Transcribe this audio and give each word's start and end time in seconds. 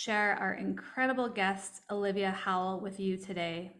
share 0.00 0.34
our 0.40 0.54
incredible 0.54 1.28
guest, 1.28 1.82
Olivia 1.90 2.30
Howell, 2.30 2.80
with 2.80 2.98
you 2.98 3.18
today. 3.18 3.70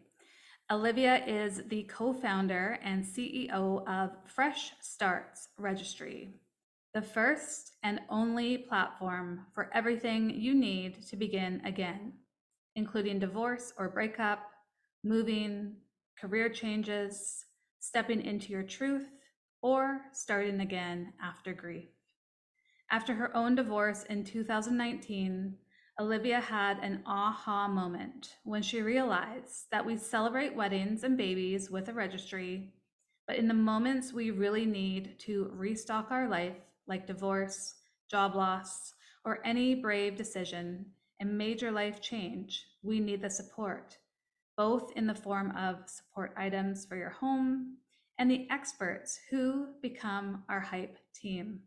Olivia 0.71 1.25
is 1.25 1.63
the 1.67 1.81
co 1.85 2.13
founder 2.13 2.77
and 2.83 3.03
CEO 3.03 3.87
of 3.87 4.11
Fresh 4.27 4.73
Starts 4.81 5.47
Registry, 5.57 6.35
the 6.93 7.01
first 7.01 7.71
and 7.81 8.01
only 8.07 8.59
platform 8.59 9.47
for 9.55 9.71
everything 9.73 10.29
you 10.29 10.53
need 10.53 11.01
to 11.07 11.15
begin 11.15 11.59
again, 11.65 12.13
including 12.75 13.17
divorce 13.17 13.73
or 13.79 13.89
breakup, 13.89 14.43
moving, 15.03 15.73
career 16.19 16.49
changes, 16.49 17.45
stepping 17.79 18.21
into 18.21 18.51
your 18.51 18.61
truth, 18.61 19.07
or 19.63 20.01
starting 20.13 20.59
again 20.59 21.13
after 21.19 21.51
grief. 21.51 21.89
After 22.91 23.15
her 23.15 23.35
own 23.35 23.55
divorce 23.55 24.03
in 24.03 24.23
2019, 24.23 25.55
Olivia 25.99 26.39
had 26.39 26.79
an 26.79 27.03
aha 27.05 27.67
moment 27.67 28.35
when 28.43 28.61
she 28.61 28.81
realized 28.81 29.65
that 29.71 29.85
we 29.85 29.97
celebrate 29.97 30.55
weddings 30.55 31.03
and 31.03 31.17
babies 31.17 31.69
with 31.69 31.89
a 31.89 31.93
registry, 31.93 32.73
but 33.27 33.35
in 33.35 33.47
the 33.47 33.53
moments 33.53 34.13
we 34.13 34.31
really 34.31 34.65
need 34.65 35.19
to 35.19 35.51
restock 35.53 36.09
our 36.09 36.27
life, 36.27 36.55
like 36.87 37.05
divorce, 37.05 37.75
job 38.09 38.35
loss, 38.35 38.93
or 39.25 39.45
any 39.45 39.75
brave 39.75 40.15
decision 40.15 40.85
and 41.19 41.37
major 41.37 41.71
life 41.71 42.01
change, 42.01 42.65
we 42.81 42.99
need 42.99 43.21
the 43.21 43.29
support, 43.29 43.97
both 44.57 44.91
in 44.95 45.05
the 45.05 45.13
form 45.13 45.51
of 45.55 45.87
support 45.87 46.33
items 46.35 46.85
for 46.85 46.95
your 46.95 47.11
home 47.11 47.77
and 48.17 48.29
the 48.29 48.47
experts 48.49 49.19
who 49.29 49.67
become 49.81 50.43
our 50.49 50.59
hype 50.59 50.97
team. 51.13 51.59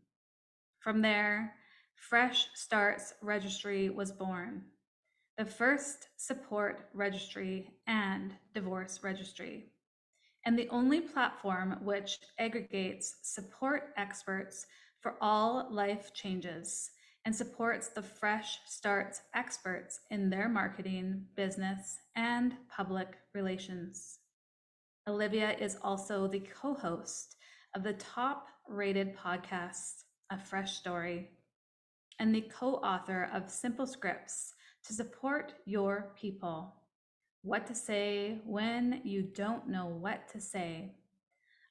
From 0.81 1.03
there, 1.03 1.55
Fresh 1.97 2.49
Starts 2.55 3.15
Registry 3.23 3.91
was 3.91 4.13
born, 4.13 4.65
the 5.39 5.45
first 5.45 6.09
support 6.17 6.89
registry 6.93 7.71
and 7.87 8.35
divorce 8.55 9.01
registry, 9.03 9.67
and 10.45 10.59
the 10.59 10.69
only 10.69 11.01
platform 11.01 11.79
which 11.83 12.19
aggregates 12.39 13.17
support 13.23 13.93
experts 13.97 14.67
for 15.01 15.17
all 15.21 15.69
life 15.71 16.13
changes 16.15 16.91
and 17.25 17.35
supports 17.35 17.89
the 17.89 18.03
Fresh 18.03 18.59
Starts 18.67 19.23
experts 19.35 20.01
in 20.11 20.29
their 20.31 20.49
marketing, 20.49 21.25
business, 21.35 21.99
and 22.15 22.55
public 22.69 23.17
relations. 23.33 24.19
Olivia 25.09 25.57
is 25.59 25.79
also 25.83 26.27
the 26.27 26.41
co 26.41 26.75
host 26.75 27.37
of 27.75 27.83
the 27.83 27.95
top 27.95 28.47
rated 28.69 29.17
podcast, 29.17 30.05
A 30.31 30.39
Fresh 30.39 30.77
Story, 30.77 31.31
and 32.19 32.35
the 32.35 32.43
co 32.43 32.77
author 32.77 33.29
of 33.33 33.51
Simple 33.51 33.87
Scripts 33.87 34.55
to 34.87 34.93
support 34.93 35.55
your 35.65 36.13
people. 36.21 36.75
What 37.43 37.67
to 37.67 37.75
say 37.75 38.41
when 38.45 39.01
you 39.05 39.23
don't 39.23 39.69
know 39.69 39.87
what 39.87 40.29
to 40.29 40.41
say. 40.41 40.95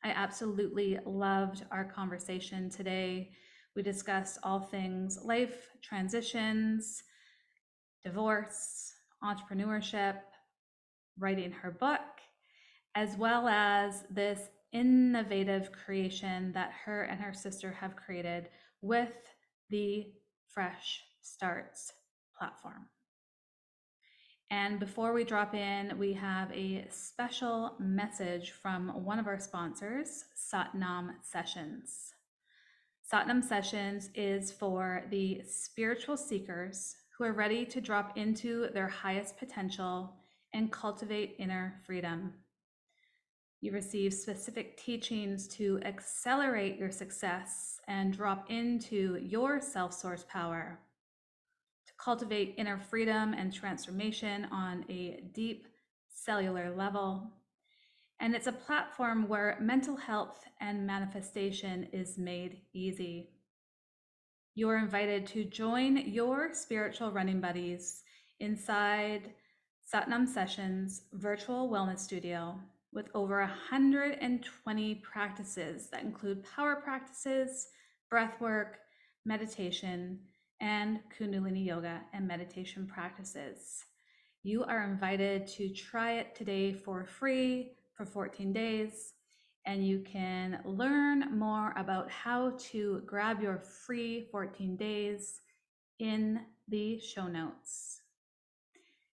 I 0.03 0.09
absolutely 0.09 0.99
loved 1.05 1.65
our 1.71 1.85
conversation 1.85 2.69
today. 2.69 3.31
We 3.75 3.81
discussed 3.81 4.37
all 4.43 4.59
things 4.59 5.19
life 5.23 5.69
transitions, 5.81 7.03
divorce, 8.03 8.93
entrepreneurship, 9.23 10.17
writing 11.17 11.51
her 11.51 11.71
book, 11.71 12.01
as 12.95 13.17
well 13.17 13.47
as 13.47 14.03
this 14.09 14.41
innovative 14.73 15.71
creation 15.71 16.51
that 16.51 16.71
her 16.85 17.03
and 17.03 17.21
her 17.21 17.33
sister 17.33 17.71
have 17.71 17.95
created 17.95 18.49
with 18.81 19.13
the 19.69 20.11
Fresh 20.53 21.03
Starts 21.21 21.93
platform. 22.37 22.87
And 24.51 24.79
before 24.79 25.13
we 25.13 25.23
drop 25.23 25.55
in, 25.55 25.97
we 25.97 26.13
have 26.13 26.51
a 26.51 26.85
special 26.91 27.73
message 27.79 28.51
from 28.51 29.03
one 29.03 29.17
of 29.17 29.25
our 29.25 29.39
sponsors, 29.39 30.25
Sat 30.35 30.75
Nam 30.75 31.15
Sessions. 31.23 32.13
Sat 33.01 33.27
Nam 33.27 33.41
Sessions 33.41 34.09
is 34.13 34.51
for 34.51 35.05
the 35.09 35.41
spiritual 35.49 36.17
seekers 36.17 36.95
who 37.17 37.23
are 37.23 37.33
ready 37.33 37.65
to 37.65 37.81
drop 37.81 38.15
into 38.17 38.67
their 38.73 38.87
highest 38.87 39.37
potential 39.37 40.13
and 40.53 40.71
cultivate 40.71 41.35
inner 41.39 41.81
freedom. 41.87 42.33
You 43.63 43.71
receive 43.71 44.13
specific 44.13 44.75
teachings 44.75 45.47
to 45.55 45.79
accelerate 45.85 46.77
your 46.77 46.91
success 46.91 47.79
and 47.87 48.11
drop 48.11 48.51
into 48.51 49.17
your 49.21 49.61
self 49.61 49.93
source 49.93 50.25
power, 50.29 50.81
to 51.87 51.93
cultivate 51.97 52.55
inner 52.57 52.77
freedom 52.77 53.33
and 53.33 53.53
transformation 53.53 54.49
on 54.51 54.83
a 54.89 55.23
deep 55.33 55.69
cellular 56.09 56.75
level. 56.75 57.31
And 58.19 58.35
it's 58.35 58.47
a 58.47 58.51
platform 58.51 59.29
where 59.29 59.57
mental 59.61 59.95
health 59.95 60.43
and 60.59 60.85
manifestation 60.85 61.87
is 61.93 62.17
made 62.17 62.63
easy. 62.73 63.29
You're 64.55 64.77
invited 64.77 65.25
to 65.27 65.45
join 65.45 65.95
your 66.11 66.53
spiritual 66.53 67.13
running 67.13 67.39
buddies 67.39 68.03
inside 68.41 69.31
Sat 69.85 70.09
Nam 70.09 70.27
Sessions 70.27 71.03
virtual 71.13 71.69
wellness 71.69 71.99
studio 71.99 72.59
with 72.93 73.07
over 73.13 73.39
120 73.39 74.95
practices 74.95 75.89
that 75.91 76.03
include 76.03 76.45
power 76.55 76.75
practices, 76.75 77.67
breath 78.09 78.39
work, 78.39 78.79
meditation, 79.25 80.19
and 80.61 80.99
Kundalini 81.17 81.65
yoga 81.65 82.01
and 82.13 82.27
meditation 82.27 82.87
practices. 82.87 83.83
You 84.43 84.63
are 84.63 84.83
invited 84.83 85.47
to 85.47 85.69
try 85.69 86.13
it 86.13 86.35
today 86.35 86.73
for 86.73 87.05
free 87.05 87.71
for 87.95 88.05
14 88.05 88.53
days, 88.53 89.13
and 89.65 89.85
you 89.85 89.99
can 89.99 90.59
learn 90.65 91.37
more 91.37 91.73
about 91.77 92.11
how 92.11 92.53
to 92.71 93.01
grab 93.05 93.41
your 93.41 93.59
free 93.59 94.27
14 94.31 94.75
days 94.75 95.41
in 95.99 96.41
the 96.67 96.99
show 96.99 97.27
notes. 97.27 98.01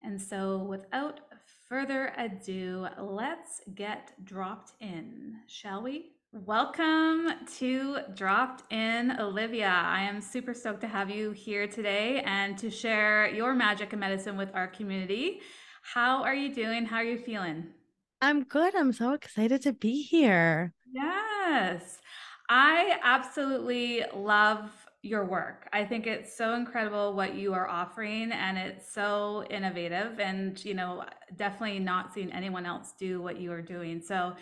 And 0.02 0.20
so, 0.20 0.58
without 0.58 1.20
further 1.68 2.12
ado, 2.18 2.86
let's 2.98 3.62
get 3.74 4.12
dropped 4.24 4.72
in, 4.80 5.36
shall 5.46 5.82
we? 5.82 6.12
Welcome 6.32 7.28
to 7.58 7.98
Dropped 8.14 8.70
In, 8.72 9.18
Olivia. 9.20 9.68
I 9.68 10.02
am 10.02 10.20
super 10.20 10.52
stoked 10.52 10.80
to 10.82 10.88
have 10.88 11.08
you 11.08 11.30
here 11.30 11.66
today 11.66 12.22
and 12.26 12.58
to 12.58 12.70
share 12.70 13.28
your 13.28 13.54
magic 13.54 13.92
and 13.92 14.00
medicine 14.00 14.36
with 14.36 14.54
our 14.54 14.66
community. 14.66 15.40
How 15.82 16.22
are 16.22 16.34
you 16.34 16.52
doing? 16.52 16.84
How 16.84 16.96
are 16.96 17.04
you 17.04 17.18
feeling? 17.18 17.66
I'm 18.20 18.42
good. 18.42 18.74
I'm 18.74 18.92
so 18.92 19.12
excited 19.12 19.62
to 19.62 19.72
be 19.72 20.02
here. 20.02 20.74
Yes. 20.92 21.98
I 22.48 22.98
absolutely 23.02 24.04
love 24.14 24.70
your 25.04 25.24
work. 25.24 25.68
I 25.72 25.84
think 25.84 26.06
it's 26.06 26.34
so 26.34 26.54
incredible 26.54 27.12
what 27.12 27.34
you 27.34 27.52
are 27.52 27.68
offering 27.68 28.32
and 28.32 28.56
it's 28.56 28.90
so 28.92 29.44
innovative 29.50 30.18
and 30.18 30.62
you 30.64 30.72
know 30.72 31.04
definitely 31.36 31.78
not 31.78 32.14
seeing 32.14 32.32
anyone 32.32 32.64
else 32.64 32.92
do 32.98 33.20
what 33.20 33.38
you 33.38 33.52
are 33.52 33.62
doing. 33.62 34.00
So 34.00 34.34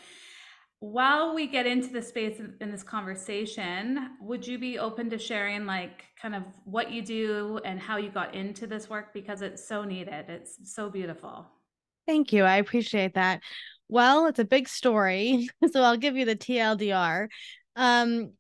while 0.78 1.34
we 1.34 1.47
get 1.47 1.67
into 1.67 1.89
the 1.89 2.03
space 2.03 2.41
in 2.61 2.71
this 2.71 2.83
conversation, 2.83 4.11
would 4.21 4.47
you 4.47 4.59
be 4.59 4.78
open 4.78 5.11
to 5.11 5.19
sharing 5.19 5.67
like 5.67 6.05
kind 6.21 6.34
of 6.34 6.45
what 6.65 6.93
you 6.93 7.03
do 7.03 7.61
and 7.65 7.81
how 7.81 7.97
you 7.97 8.11
got 8.11 8.34
into 8.34 8.67
this 8.67 8.89
work 8.89 9.12
because 9.12 9.43
it's 9.43 9.67
so 9.67 9.84
needed. 9.84 10.27
It's 10.28 10.59
so 10.75 10.89
beautiful. 10.89 11.47
Thank 12.06 12.33
you. 12.33 12.45
I 12.45 12.56
appreciate 12.56 13.15
that. 13.15 13.43
Well, 13.89 14.27
it's 14.27 14.39
a 14.39 14.45
big 14.45 14.69
story, 14.69 15.49
so 15.72 15.83
I'll 15.83 15.97
give 15.97 16.17
you 16.17 16.25
the 16.25 16.37
TLDR. 16.37 17.28
Um, 17.77 18.33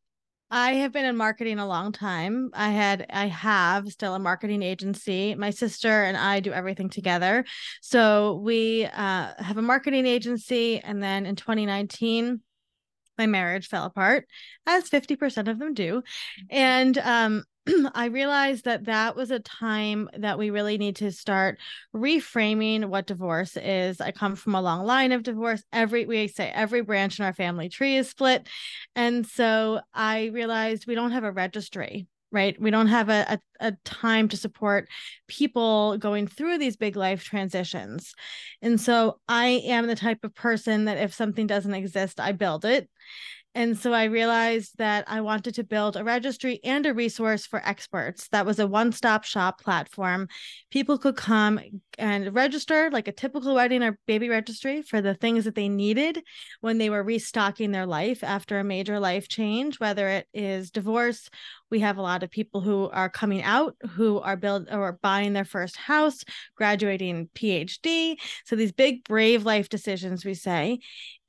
I 0.54 0.74
have 0.74 0.92
been 0.92 1.06
in 1.06 1.16
marketing 1.16 1.58
a 1.58 1.66
long 1.66 1.92
time. 1.92 2.50
I 2.52 2.68
had, 2.68 3.06
I 3.08 3.26
have 3.28 3.88
still 3.88 4.14
a 4.14 4.18
marketing 4.18 4.62
agency. 4.62 5.34
My 5.34 5.48
sister 5.48 6.04
and 6.04 6.14
I 6.14 6.40
do 6.40 6.52
everything 6.52 6.90
together. 6.90 7.46
So 7.80 8.34
we 8.34 8.84
uh, 8.84 9.32
have 9.38 9.56
a 9.56 9.62
marketing 9.62 10.06
agency. 10.06 10.78
And 10.78 11.02
then 11.02 11.24
in 11.24 11.36
2019, 11.36 12.42
my 13.16 13.26
marriage 13.26 13.68
fell 13.68 13.84
apart, 13.84 14.26
as 14.66 14.90
50% 14.90 15.48
of 15.48 15.58
them 15.58 15.72
do. 15.72 16.02
Mm-hmm. 16.02 16.46
And 16.50 16.98
um, 16.98 17.44
I 17.94 18.06
realized 18.06 18.64
that 18.64 18.86
that 18.86 19.14
was 19.14 19.30
a 19.30 19.38
time 19.38 20.08
that 20.18 20.38
we 20.38 20.50
really 20.50 20.78
need 20.78 20.96
to 20.96 21.12
start 21.12 21.58
reframing 21.94 22.86
what 22.86 23.06
divorce 23.06 23.56
is. 23.56 24.00
I 24.00 24.10
come 24.10 24.34
from 24.34 24.54
a 24.54 24.62
long 24.62 24.84
line 24.84 25.12
of 25.12 25.22
divorce. 25.22 25.62
Every 25.72 26.04
we 26.04 26.28
say 26.28 26.50
every 26.50 26.80
branch 26.80 27.18
in 27.18 27.24
our 27.24 27.32
family 27.32 27.68
tree 27.68 27.96
is 27.96 28.08
split, 28.08 28.48
and 28.96 29.26
so 29.26 29.80
I 29.94 30.26
realized 30.26 30.86
we 30.86 30.94
don't 30.94 31.12
have 31.12 31.24
a 31.24 31.32
registry. 31.32 32.08
Right. 32.32 32.58
We 32.58 32.70
don't 32.70 32.86
have 32.86 33.10
a, 33.10 33.38
a, 33.60 33.68
a 33.68 33.72
time 33.84 34.26
to 34.28 34.38
support 34.38 34.88
people 35.28 35.98
going 35.98 36.26
through 36.26 36.56
these 36.56 36.78
big 36.78 36.96
life 36.96 37.22
transitions. 37.24 38.14
And 38.62 38.80
so 38.80 39.20
I 39.28 39.60
am 39.66 39.86
the 39.86 39.94
type 39.94 40.24
of 40.24 40.34
person 40.34 40.86
that 40.86 40.96
if 40.96 41.12
something 41.12 41.46
doesn't 41.46 41.74
exist, 41.74 42.18
I 42.18 42.32
build 42.32 42.64
it 42.64 42.88
And 43.54 43.76
so 43.78 43.92
I 43.92 44.04
realized 44.04 44.78
that 44.78 45.04
I 45.08 45.20
wanted 45.20 45.54
to 45.56 45.64
build 45.64 45.96
a 45.96 46.04
registry 46.04 46.58
and 46.64 46.86
a 46.86 46.94
resource 46.94 47.44
for 47.44 47.60
experts 47.66 48.28
that 48.28 48.46
was 48.46 48.58
a 48.58 48.66
one 48.66 48.92
stop 48.92 49.24
shop 49.24 49.60
platform. 49.60 50.28
People 50.70 50.96
could 50.96 51.16
come 51.16 51.60
and 51.98 52.34
register 52.34 52.90
like 52.90 53.08
a 53.08 53.12
typical 53.12 53.54
wedding 53.54 53.82
or 53.82 53.98
baby 54.06 54.30
registry 54.30 54.80
for 54.80 55.02
the 55.02 55.14
things 55.14 55.44
that 55.44 55.54
they 55.54 55.68
needed 55.68 56.22
when 56.62 56.78
they 56.78 56.88
were 56.88 57.02
restocking 57.02 57.72
their 57.72 57.84
life 57.86 58.24
after 58.24 58.58
a 58.58 58.64
major 58.64 58.98
life 58.98 59.28
change, 59.28 59.78
whether 59.78 60.08
it 60.08 60.28
is 60.32 60.70
divorce. 60.70 61.28
We 61.72 61.80
have 61.80 61.96
a 61.96 62.02
lot 62.02 62.22
of 62.22 62.30
people 62.30 62.60
who 62.60 62.90
are 62.90 63.08
coming 63.08 63.42
out, 63.42 63.74
who 63.92 64.20
are 64.20 64.36
build 64.36 64.68
or 64.70 64.98
buying 65.02 65.32
their 65.32 65.46
first 65.46 65.76
house, 65.76 66.22
graduating 66.54 67.30
PhD. 67.34 68.16
So 68.44 68.56
these 68.56 68.72
big, 68.72 69.04
brave 69.04 69.46
life 69.46 69.70
decisions, 69.70 70.22
we 70.22 70.34
say. 70.34 70.80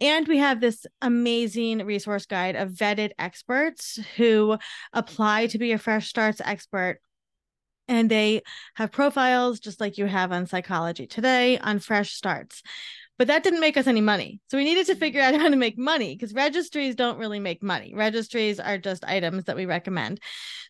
And 0.02 0.28
we 0.28 0.40
have 0.40 0.60
this 0.60 0.86
amazing 1.02 1.86
resource 1.86 2.26
guide 2.26 2.58
of 2.58 2.72
vetted 2.72 3.12
experts 3.18 3.98
who 4.18 4.58
apply 4.92 5.48
to 5.48 5.58
be 5.58 5.72
a 5.72 5.78
fresh 5.78 6.10
starts 6.10 6.42
expert. 6.44 7.00
And 7.88 8.12
they 8.12 8.42
have 8.76 8.92
profiles 8.92 9.62
just 9.62 9.80
like 9.80 9.98
you 9.98 10.08
have 10.08 10.34
on 10.34 10.46
Psychology 10.46 11.08
Today 11.08 11.58
on 11.58 11.80
fresh 11.80 12.14
starts. 12.14 12.62
But 13.24 13.30
that 13.30 13.44
didn't 13.44 13.62
make 13.62 13.78
us 13.78 13.88
any 13.88 14.02
money. 14.02 14.42
So 14.50 14.58
we 14.58 14.66
needed 14.66 14.86
to 14.88 14.96
figure 14.96 15.22
out 15.22 15.34
how 15.40 15.48
to 15.48 15.56
make 15.56 15.78
money 15.78 16.14
because 16.14 16.34
registries 16.34 16.94
don't 16.94 17.18
really 17.18 17.40
make 17.40 17.64
money. 17.64 17.94
Registries 17.96 18.60
are 18.60 18.78
just 18.78 19.06
items 19.06 19.46
that 19.46 19.56
we 19.56 19.66
recommend. 19.66 20.20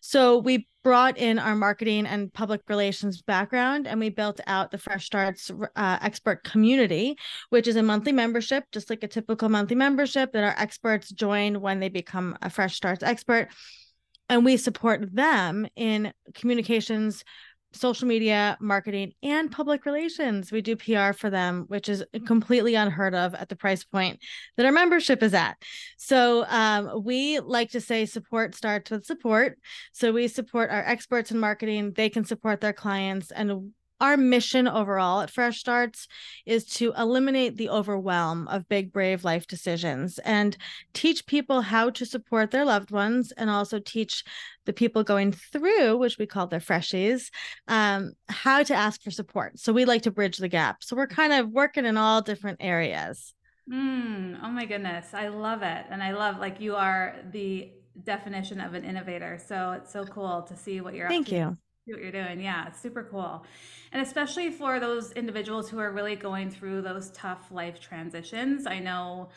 So 0.02 0.38
we 0.38 0.68
brought 0.84 1.18
in 1.18 1.40
our 1.40 1.56
marketing 1.56 2.06
and 2.06 2.32
public 2.32 2.60
relations 2.68 3.22
background 3.22 3.88
and 3.88 3.98
we 3.98 4.08
built 4.08 4.38
out 4.46 4.70
the 4.70 4.78
Fresh 4.78 5.04
Starts 5.04 5.50
uh, 5.50 5.98
expert 6.00 6.44
community, 6.44 7.16
which 7.50 7.66
is 7.66 7.74
a 7.74 7.82
monthly 7.82 8.12
membership, 8.12 8.62
just 8.70 8.88
like 8.88 9.02
a 9.02 9.08
typical 9.08 9.48
monthly 9.48 9.74
membership 9.74 10.30
that 10.30 10.44
our 10.44 10.54
experts 10.56 11.10
join 11.10 11.60
when 11.60 11.80
they 11.80 11.88
become 11.88 12.38
a 12.40 12.48
Fresh 12.48 12.76
Starts 12.76 13.02
expert. 13.02 13.48
And 14.28 14.44
we 14.44 14.58
support 14.58 15.12
them 15.12 15.66
in 15.74 16.12
communications 16.34 17.24
social 17.74 18.08
media 18.08 18.56
marketing 18.60 19.12
and 19.22 19.50
public 19.50 19.84
relations. 19.84 20.52
We 20.52 20.62
do 20.62 20.76
PR 20.76 21.12
for 21.12 21.30
them, 21.30 21.64
which 21.68 21.88
is 21.88 22.04
completely 22.26 22.74
unheard 22.74 23.14
of 23.14 23.34
at 23.34 23.48
the 23.48 23.56
price 23.56 23.84
point 23.84 24.20
that 24.56 24.66
our 24.66 24.72
membership 24.72 25.22
is 25.22 25.34
at. 25.34 25.56
So 25.96 26.44
um, 26.48 27.02
we 27.04 27.40
like 27.40 27.70
to 27.70 27.80
say 27.80 28.06
support 28.06 28.54
starts 28.54 28.90
with 28.90 29.04
support. 29.04 29.58
So 29.92 30.12
we 30.12 30.28
support 30.28 30.70
our 30.70 30.84
experts 30.84 31.30
in 31.30 31.38
marketing, 31.38 31.92
they 31.92 32.08
can 32.08 32.24
support 32.24 32.60
their 32.60 32.72
clients, 32.72 33.30
and 33.30 33.72
our 34.04 34.18
mission 34.18 34.68
overall 34.68 35.22
at 35.22 35.30
Fresh 35.30 35.60
Starts 35.60 36.08
is 36.44 36.66
to 36.66 36.92
eliminate 36.98 37.56
the 37.56 37.70
overwhelm 37.70 38.46
of 38.48 38.68
big, 38.68 38.92
brave 38.92 39.24
life 39.24 39.46
decisions 39.46 40.18
and 40.18 40.58
teach 40.92 41.26
people 41.26 41.62
how 41.62 41.88
to 41.88 42.04
support 42.04 42.50
their 42.50 42.66
loved 42.66 42.90
ones 42.90 43.32
and 43.32 43.48
also 43.48 43.78
teach 43.78 44.22
the 44.66 44.74
people 44.74 45.04
going 45.04 45.32
through, 45.32 45.96
which 45.96 46.18
we 46.18 46.26
call 46.26 46.46
their 46.46 46.60
freshies, 46.60 47.30
um, 47.66 48.12
how 48.28 48.62
to 48.62 48.74
ask 48.74 49.00
for 49.00 49.10
support. 49.10 49.58
So 49.58 49.72
we 49.72 49.86
like 49.86 50.02
to 50.02 50.10
bridge 50.10 50.36
the 50.36 50.48
gap. 50.48 50.82
So 50.82 50.96
we're 50.96 51.06
kind 51.06 51.32
of 51.32 51.48
working 51.48 51.86
in 51.86 51.96
all 51.96 52.20
different 52.20 52.58
areas. 52.60 53.32
Mm, 53.72 54.38
oh 54.42 54.50
my 54.50 54.66
goodness. 54.66 55.14
I 55.14 55.28
love 55.28 55.62
it. 55.62 55.86
And 55.88 56.02
I 56.02 56.12
love 56.12 56.38
like 56.38 56.60
you 56.60 56.76
are 56.76 57.16
the 57.32 57.72
definition 58.02 58.60
of 58.60 58.74
an 58.74 58.84
innovator. 58.84 59.40
So 59.46 59.72
it's 59.72 59.90
so 59.90 60.04
cool 60.04 60.42
to 60.42 60.54
see 60.54 60.82
what 60.82 60.92
you're 60.92 61.08
Thank 61.08 61.32
you 61.32 61.56
what 61.92 62.02
you're 62.02 62.12
doing. 62.12 62.40
Yeah, 62.40 62.66
it's 62.68 62.80
super 62.80 63.06
cool. 63.10 63.44
And 63.92 64.02
especially 64.02 64.50
for 64.50 64.80
those 64.80 65.12
individuals 65.12 65.68
who 65.68 65.78
are 65.78 65.92
really 65.92 66.16
going 66.16 66.50
through 66.50 66.82
those 66.82 67.10
tough 67.10 67.50
life 67.50 67.80
transitions. 67.80 68.66
I 68.66 68.78
know 68.78 69.28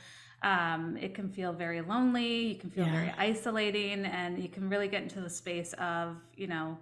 um, 0.43 0.97
it 0.97 1.13
can 1.13 1.29
feel 1.29 1.51
very 1.51 1.81
lonely, 1.81 2.47
you 2.47 2.55
can 2.55 2.69
feel 2.69 2.85
yeah. 2.85 2.91
very 2.91 3.13
isolating, 3.17 4.05
and 4.05 4.41
you 4.41 4.49
can 4.49 4.69
really 4.69 4.87
get 4.87 5.03
into 5.03 5.19
the 5.19 5.29
space 5.29 5.73
of, 5.73 6.15
you 6.35 6.47
know, 6.47 6.77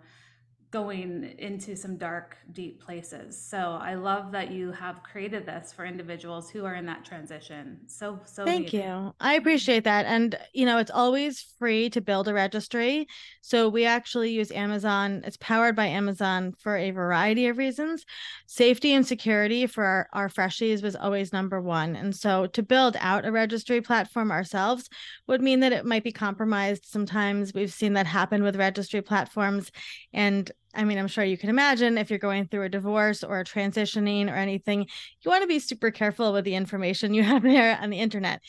going 0.76 1.34
into 1.38 1.74
some 1.74 1.96
dark, 1.96 2.36
deep 2.52 2.84
places. 2.84 3.42
So 3.42 3.80
I 3.82 3.94
love 3.94 4.34
that 4.34 4.52
you 4.52 4.74
have 4.74 5.02
created 5.04 5.46
this 5.46 5.72
for 5.72 5.86
individuals 5.86 6.50
who 6.50 6.66
are 6.66 6.76
in 6.76 6.86
that 6.88 7.06
transition. 7.06 7.80
So, 7.88 8.20
so 8.26 8.44
thank 8.44 8.74
you. 8.74 9.14
I 9.22 9.36
appreciate 9.36 9.86
that. 9.86 10.06
And, 10.06 10.38
you 10.52 10.66
know, 10.66 10.78
it's 10.78 10.92
always 10.92 11.40
free 11.58 11.90
to 11.92 12.02
build 12.02 12.28
a 12.28 12.34
registry. 12.34 13.08
So 13.40 13.70
we 13.70 13.86
actually 13.86 14.32
use 14.32 14.52
Amazon. 14.52 15.22
It's 15.26 15.38
powered 15.40 15.78
by 15.78 15.86
Amazon 15.86 16.52
for 16.60 16.76
a 16.76 16.92
variety 16.92 17.48
of 17.48 17.58
reasons. 17.58 18.06
Safety 18.46 18.92
and 18.94 19.08
security 19.08 19.68
for 19.68 19.86
our, 19.86 20.10
our 20.12 20.28
freshies 20.28 20.84
was 20.84 20.98
always 20.98 21.32
number 21.32 21.62
one. 21.62 21.96
And 21.96 22.14
so 22.14 22.48
to 22.48 22.62
build 22.62 22.98
out 23.00 23.26
a 23.26 23.32
registry 23.32 23.80
platform 23.80 24.30
ourselves 24.30 24.90
would 25.26 25.42
mean 25.42 25.62
that 25.62 25.72
it 25.72 25.86
might 25.86 26.04
be 26.04 26.12
compromised. 26.12 26.84
Sometimes 26.86 27.54
we've 27.54 27.72
seen 27.72 27.94
that 27.94 28.08
happen 28.08 28.44
with 28.44 28.58
registry 28.58 29.02
platforms. 29.02 29.72
And 30.12 30.52
I 30.76 30.84
mean, 30.84 30.98
I'm 30.98 31.08
sure 31.08 31.24
you 31.24 31.38
can 31.38 31.50
imagine 31.50 31.98
if 31.98 32.10
you're 32.10 32.20
going 32.20 32.48
through 32.48 32.64
a 32.64 32.70
divorce 32.70 33.24
or 33.24 33.44
transitioning 33.44 34.30
or 34.30 34.36
anything, 34.36 34.82
you 35.22 35.32
want 35.32 35.42
to 35.42 35.48
be 35.48 35.60
super 35.60 35.92
careful 35.92 36.34
with 36.34 36.46
the 36.46 36.56
information 36.56 37.14
you 37.14 37.24
have 37.32 37.44
there 37.44 37.78
on 37.82 37.90
the 37.90 38.00
internet. 38.00 38.42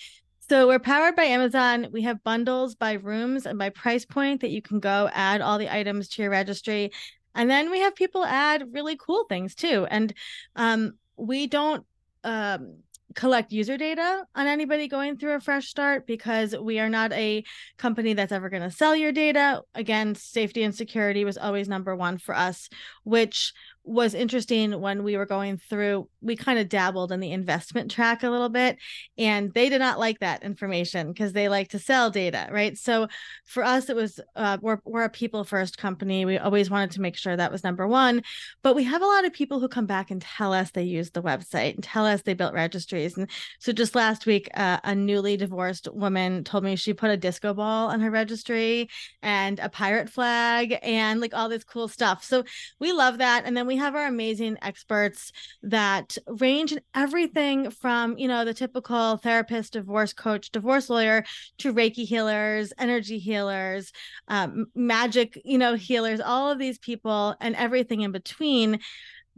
So 0.48 0.68
we're 0.68 0.78
powered 0.78 1.16
by 1.16 1.24
Amazon. 1.24 1.88
We 1.90 2.02
have 2.02 2.22
bundles 2.22 2.76
by 2.76 2.92
rooms 2.92 3.46
and 3.46 3.58
by 3.58 3.70
price 3.70 4.04
point 4.04 4.40
that 4.42 4.50
you 4.50 4.62
can 4.62 4.78
go 4.78 5.10
add 5.12 5.40
all 5.40 5.58
the 5.58 5.74
items 5.74 6.08
to 6.10 6.22
your 6.22 6.30
registry. 6.30 6.92
And 7.34 7.50
then 7.50 7.70
we 7.70 7.80
have 7.80 7.96
people 7.96 8.24
add 8.24 8.72
really 8.72 8.96
cool 8.96 9.24
things 9.24 9.54
too. 9.54 9.86
And 9.90 10.14
um, 10.54 10.92
we 11.16 11.48
don't 11.48 11.84
um, 12.22 12.78
collect 13.14 13.52
user 13.52 13.76
data 13.76 14.24
on 14.34 14.46
anybody 14.46 14.88
going 14.88 15.16
through 15.16 15.34
a 15.34 15.40
fresh 15.40 15.68
start 15.68 16.06
because 16.06 16.54
we 16.56 16.78
are 16.78 16.88
not 16.88 17.12
a 17.12 17.44
company 17.78 18.14
that's 18.14 18.32
ever 18.32 18.50
going 18.50 18.62
to 18.62 18.70
sell 18.70 18.94
your 18.94 19.12
data. 19.12 19.62
Again, 19.74 20.14
safety 20.14 20.62
and 20.62 20.74
security 20.74 21.24
was 21.24 21.38
always 21.38 21.68
number 21.68 21.94
one 21.96 22.18
for 22.18 22.34
us, 22.34 22.68
which 23.04 23.52
was 23.86 24.14
interesting 24.14 24.80
when 24.80 25.04
we 25.04 25.16
were 25.16 25.26
going 25.26 25.56
through 25.56 26.08
we 26.20 26.34
kind 26.34 26.58
of 26.58 26.68
dabbled 26.68 27.12
in 27.12 27.20
the 27.20 27.30
investment 27.30 27.90
track 27.90 28.22
a 28.22 28.28
little 28.28 28.48
bit 28.48 28.76
and 29.16 29.54
they 29.54 29.68
did 29.68 29.78
not 29.78 29.98
like 29.98 30.18
that 30.18 30.42
information 30.42 31.08
because 31.08 31.32
they 31.32 31.48
like 31.48 31.68
to 31.68 31.78
sell 31.78 32.10
data 32.10 32.48
right? 32.50 32.76
So 32.76 33.06
for 33.44 33.62
us 33.62 33.88
it 33.88 33.96
was 33.96 34.20
uh, 34.34 34.58
we're, 34.60 34.80
we're 34.84 35.04
a 35.04 35.10
people 35.10 35.44
first 35.44 35.78
company. 35.78 36.24
We 36.24 36.36
always 36.36 36.68
wanted 36.68 36.90
to 36.92 37.00
make 37.00 37.16
sure 37.16 37.36
that 37.36 37.52
was 37.52 37.62
number 37.62 37.86
one 37.86 38.22
but 38.62 38.74
we 38.74 38.84
have 38.84 39.02
a 39.02 39.06
lot 39.06 39.24
of 39.24 39.32
people 39.32 39.60
who 39.60 39.68
come 39.68 39.86
back 39.86 40.10
and 40.10 40.20
tell 40.20 40.52
us 40.52 40.72
they 40.72 40.82
use 40.82 41.10
the 41.10 41.22
website 41.22 41.74
and 41.74 41.84
tell 41.84 42.04
us 42.04 42.22
they 42.22 42.34
built 42.34 42.54
registries 42.54 43.16
and 43.16 43.30
so 43.60 43.72
just 43.72 43.94
last 43.94 44.26
week 44.26 44.48
uh, 44.54 44.78
a 44.82 44.94
newly 44.94 45.36
divorced 45.36 45.88
woman 45.92 46.42
told 46.42 46.64
me 46.64 46.74
she 46.74 46.92
put 46.92 47.10
a 47.10 47.16
disco 47.16 47.54
ball 47.54 47.88
on 47.88 48.00
her 48.00 48.10
registry 48.10 48.88
and 49.22 49.58
a 49.60 49.68
pirate 49.68 50.10
flag 50.10 50.78
and 50.82 51.20
like 51.20 51.34
all 51.34 51.48
this 51.48 51.64
cool 51.64 51.88
stuff. 51.88 52.24
So 52.24 52.44
we 52.80 52.92
love 52.92 53.18
that 53.18 53.44
and 53.44 53.56
then 53.56 53.66
we 53.66 53.75
have 53.76 53.94
our 53.94 54.06
amazing 54.06 54.56
experts 54.62 55.32
that 55.62 56.16
range 56.26 56.72
in 56.72 56.80
everything 56.94 57.70
from, 57.70 58.16
you 58.18 58.28
know, 58.28 58.44
the 58.44 58.54
typical 58.54 59.16
therapist, 59.16 59.74
divorce 59.74 60.12
coach, 60.12 60.50
divorce 60.50 60.90
lawyer 60.90 61.24
to 61.58 61.72
Reiki 61.72 62.04
healers, 62.04 62.72
energy 62.78 63.18
healers, 63.18 63.92
um, 64.28 64.66
magic, 64.74 65.40
you 65.44 65.58
know, 65.58 65.74
healers, 65.74 66.20
all 66.20 66.50
of 66.50 66.58
these 66.58 66.78
people 66.78 67.34
and 67.40 67.56
everything 67.56 68.02
in 68.02 68.12
between 68.12 68.80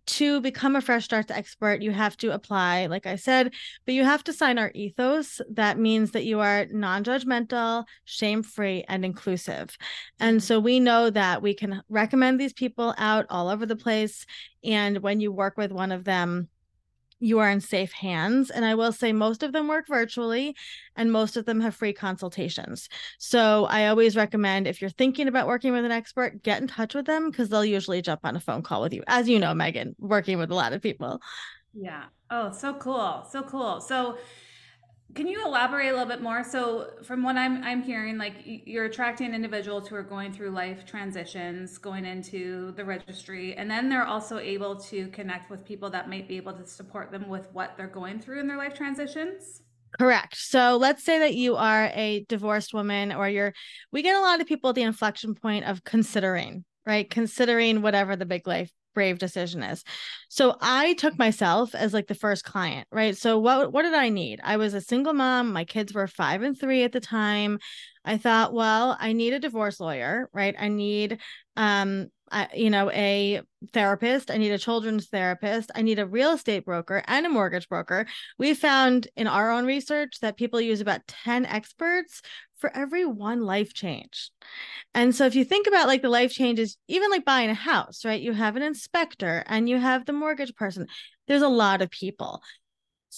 to 0.08 0.40
become 0.40 0.74
a 0.74 0.80
fresh 0.80 1.04
starts 1.04 1.30
expert 1.30 1.82
you 1.82 1.92
have 1.92 2.16
to 2.16 2.32
apply 2.32 2.86
like 2.86 3.06
i 3.06 3.14
said 3.14 3.52
but 3.84 3.94
you 3.94 4.04
have 4.04 4.24
to 4.24 4.32
sign 4.32 4.58
our 4.58 4.70
ethos. 4.74 5.40
That 5.50 5.78
means 5.78 6.12
that 6.12 6.24
you 6.24 6.40
are 6.40 6.66
non-judgmental 6.70 7.84
shame-free 8.04 8.84
and 8.88 9.04
inclusive. 9.04 9.76
And 10.20 10.42
so 10.42 10.60
we 10.60 10.80
know 10.80 11.10
that 11.10 11.42
we 11.42 11.54
can 11.54 11.82
recommend 11.88 12.40
these 12.40 12.52
people 12.52 12.94
out 12.98 13.26
all 13.30 13.48
over 13.48 13.66
the 13.66 13.76
place 13.76 14.26
and 14.64 14.98
when 14.98 15.20
you 15.20 15.32
work 15.32 15.56
with 15.56 15.72
one 15.72 15.92
of 15.92 16.04
them 16.04 16.48
you 17.20 17.38
are 17.38 17.50
in 17.50 17.60
safe 17.60 17.92
hands. 17.92 18.50
And 18.50 18.64
I 18.64 18.75
will 18.75 18.92
say 18.92 19.12
most 19.12 19.42
of 19.42 19.52
them 19.52 19.68
work 19.68 19.87
virtually 19.88 20.56
and 20.96 21.12
most 21.12 21.37
of 21.37 21.44
them 21.44 21.60
have 21.60 21.75
free 21.75 21.92
consultations. 21.92 22.88
So 23.18 23.64
I 23.66 23.88
always 23.88 24.16
recommend 24.16 24.66
if 24.66 24.80
you're 24.80 24.90
thinking 24.90 25.28
about 25.28 25.46
working 25.46 25.72
with 25.72 25.84
an 25.84 25.92
expert, 25.92 26.42
get 26.42 26.60
in 26.60 26.68
touch 26.68 26.94
with 26.94 27.06
them 27.06 27.30
because 27.30 27.48
they'll 27.48 27.64
usually 27.64 28.02
jump 28.02 28.20
on 28.25 28.37
a 28.37 28.40
phone 28.40 28.62
call 28.62 28.82
with 28.82 28.92
you. 28.92 29.02
As 29.06 29.28
you 29.28 29.38
know, 29.38 29.54
Megan, 29.54 29.94
working 29.98 30.38
with 30.38 30.50
a 30.50 30.54
lot 30.54 30.72
of 30.72 30.82
people. 30.82 31.20
Yeah. 31.75 32.04
Oh, 32.30 32.52
so 32.52 32.75
cool. 32.75 33.26
So 33.30 33.42
cool. 33.42 33.80
So 33.80 34.18
can 35.14 35.26
you 35.26 35.44
elaborate 35.44 35.88
a 35.88 35.92
little 35.92 36.06
bit 36.06 36.20
more? 36.20 36.44
So, 36.44 36.90
from 37.02 37.22
what 37.22 37.36
I'm 37.36 37.62
I'm 37.64 37.82
hearing, 37.82 38.18
like 38.18 38.34
you're 38.44 38.84
attracting 38.84 39.34
individuals 39.34 39.88
who 39.88 39.96
are 39.96 40.02
going 40.02 40.32
through 40.32 40.50
life 40.50 40.84
transitions, 40.84 41.78
going 41.78 42.04
into 42.04 42.72
the 42.72 42.84
registry, 42.84 43.54
and 43.56 43.70
then 43.70 43.88
they're 43.88 44.06
also 44.06 44.38
able 44.38 44.76
to 44.76 45.08
connect 45.08 45.50
with 45.50 45.64
people 45.64 45.88
that 45.90 46.08
might 46.08 46.28
be 46.28 46.36
able 46.36 46.52
to 46.52 46.66
support 46.66 47.10
them 47.10 47.28
with 47.28 47.48
what 47.52 47.76
they're 47.76 47.86
going 47.86 48.20
through 48.20 48.40
in 48.40 48.46
their 48.46 48.58
life 48.58 48.74
transitions. 48.74 49.62
Correct. 49.98 50.36
So 50.36 50.76
let's 50.76 51.02
say 51.02 51.18
that 51.20 51.34
you 51.34 51.56
are 51.56 51.90
a 51.94 52.24
divorced 52.28 52.74
woman 52.74 53.10
or 53.10 53.28
you're 53.28 53.54
we 53.90 54.02
get 54.02 54.16
a 54.16 54.20
lot 54.20 54.40
of 54.40 54.46
people 54.46 54.70
at 54.70 54.76
the 54.76 54.82
inflection 54.82 55.34
point 55.34 55.64
of 55.64 55.82
considering, 55.84 56.64
right? 56.84 57.08
Considering 57.08 57.80
whatever 57.80 58.14
the 58.14 58.26
big 58.26 58.46
life 58.46 58.70
brave 58.95 59.18
decision 59.18 59.62
is. 59.62 59.85
So 60.28 60.57
I 60.61 60.95
took 60.95 61.18
myself 61.18 61.75
as 61.75 61.95
like 61.95 62.07
the 62.07 62.14
first 62.14 62.45
client, 62.45 62.87
right? 62.90 63.16
So 63.16 63.38
what 63.38 63.73
what 63.73 63.83
did 63.83 63.95
I 63.95 64.09
need? 64.09 64.40
I 64.42 64.57
was 64.57 64.75
a 64.75 64.80
single 64.80 65.12
mom. 65.12 65.52
My 65.52 65.64
kids 65.64 65.92
were 65.95 66.07
5 66.07 66.42
and 66.42 66.59
3 66.59 66.85
at 66.85 66.92
the 66.92 67.00
time. 67.00 67.59
I 68.04 68.16
thought, 68.18 68.52
well, 68.52 68.97
I 68.99 69.12
need 69.12 69.33
a 69.33 69.38
divorce 69.38 69.80
lawyer, 69.80 70.28
right? 70.33 70.54
I 70.59 70.68
need 70.68 71.18
um 71.57 72.09
I, 72.30 72.49
you 72.54 72.70
know, 72.70 72.90
a 72.90 73.40
therapist. 73.73 74.30
I 74.30 74.37
need 74.37 74.52
a 74.52 74.58
children's 74.58 75.08
therapist. 75.08 75.70
I 75.75 75.82
need 75.82 75.99
a 75.99 76.06
real 76.06 76.32
estate 76.32 76.64
broker 76.64 77.02
and 77.06 77.26
a 77.26 77.28
mortgage 77.28 77.68
broker. 77.68 78.06
We 78.38 78.54
found 78.54 79.08
in 79.16 79.26
our 79.26 79.50
own 79.50 79.66
research 79.66 80.20
that 80.20 80.37
people 80.37 80.61
use 80.61 80.80
about 80.80 81.06
10 81.06 81.47
experts 81.47 82.23
for 82.56 82.75
every 82.76 83.04
one 83.04 83.42
life 83.42 83.73
change. 83.73 84.30
And 84.94 85.14
so 85.14 85.26
if 85.26 85.35
you 85.35 85.44
think 85.44 85.66
about 85.66 85.87
like 85.87 86.02
the 86.02 86.08
life 86.08 86.32
changes, 86.32 86.76
even 86.88 87.11
like 87.11 87.25
buying 87.25 87.50
a 87.50 87.54
house, 87.54 88.04
right? 88.04 88.20
You 88.20 88.32
have 88.32 88.56
an 88.56 88.62
inspector 88.62 89.44
and 89.47 89.68
you 89.68 89.78
have 89.78 90.06
the 90.06 90.12
mortgage 90.12 90.54
person. 90.54 90.87
There's 91.26 91.42
a 91.42 91.49
lot 91.49 91.82
of 91.82 91.90
people. 91.90 92.42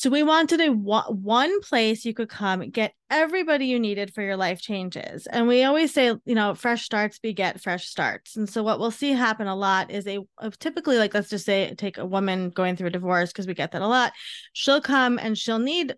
So 0.01 0.09
we 0.09 0.23
wanted 0.23 0.63
a 0.63 0.73
one 0.73 1.61
place 1.61 2.07
you 2.07 2.15
could 2.15 2.31
come 2.31 2.71
get 2.71 2.95
everybody 3.11 3.67
you 3.67 3.79
needed 3.79 4.15
for 4.15 4.23
your 4.23 4.39
life 4.39 4.59
changes. 4.59 5.27
And 5.27 5.47
we 5.47 5.63
always 5.63 5.93
say, 5.93 6.15
you 6.25 6.35
know, 6.35 6.55
fresh 6.55 6.87
starts 6.87 7.19
beget 7.19 7.61
fresh 7.61 7.87
starts. 7.87 8.35
And 8.35 8.49
so 8.49 8.63
what 8.63 8.81
we'll 8.81 8.93
see 8.93 9.11
happen 9.11 9.47
a 9.47 9.55
lot 9.55 9.91
is 9.91 10.07
a, 10.07 10.21
typically 10.59 10.97
like 10.97 11.13
let's 11.13 11.29
just 11.29 11.45
say 11.45 11.75
take 11.75 11.99
a 11.99 12.07
woman 12.07 12.49
going 12.49 12.77
through 12.77 12.87
a 12.87 12.93
divorce 12.93 13.29
because 13.31 13.47
we 13.47 13.53
get 13.53 13.73
that 13.73 13.83
a 13.83 13.87
lot. 13.87 14.15
She'll 14.55 14.81
come 14.81 15.19
and 15.19 15.37
she'll 15.37 15.59
need 15.59 15.95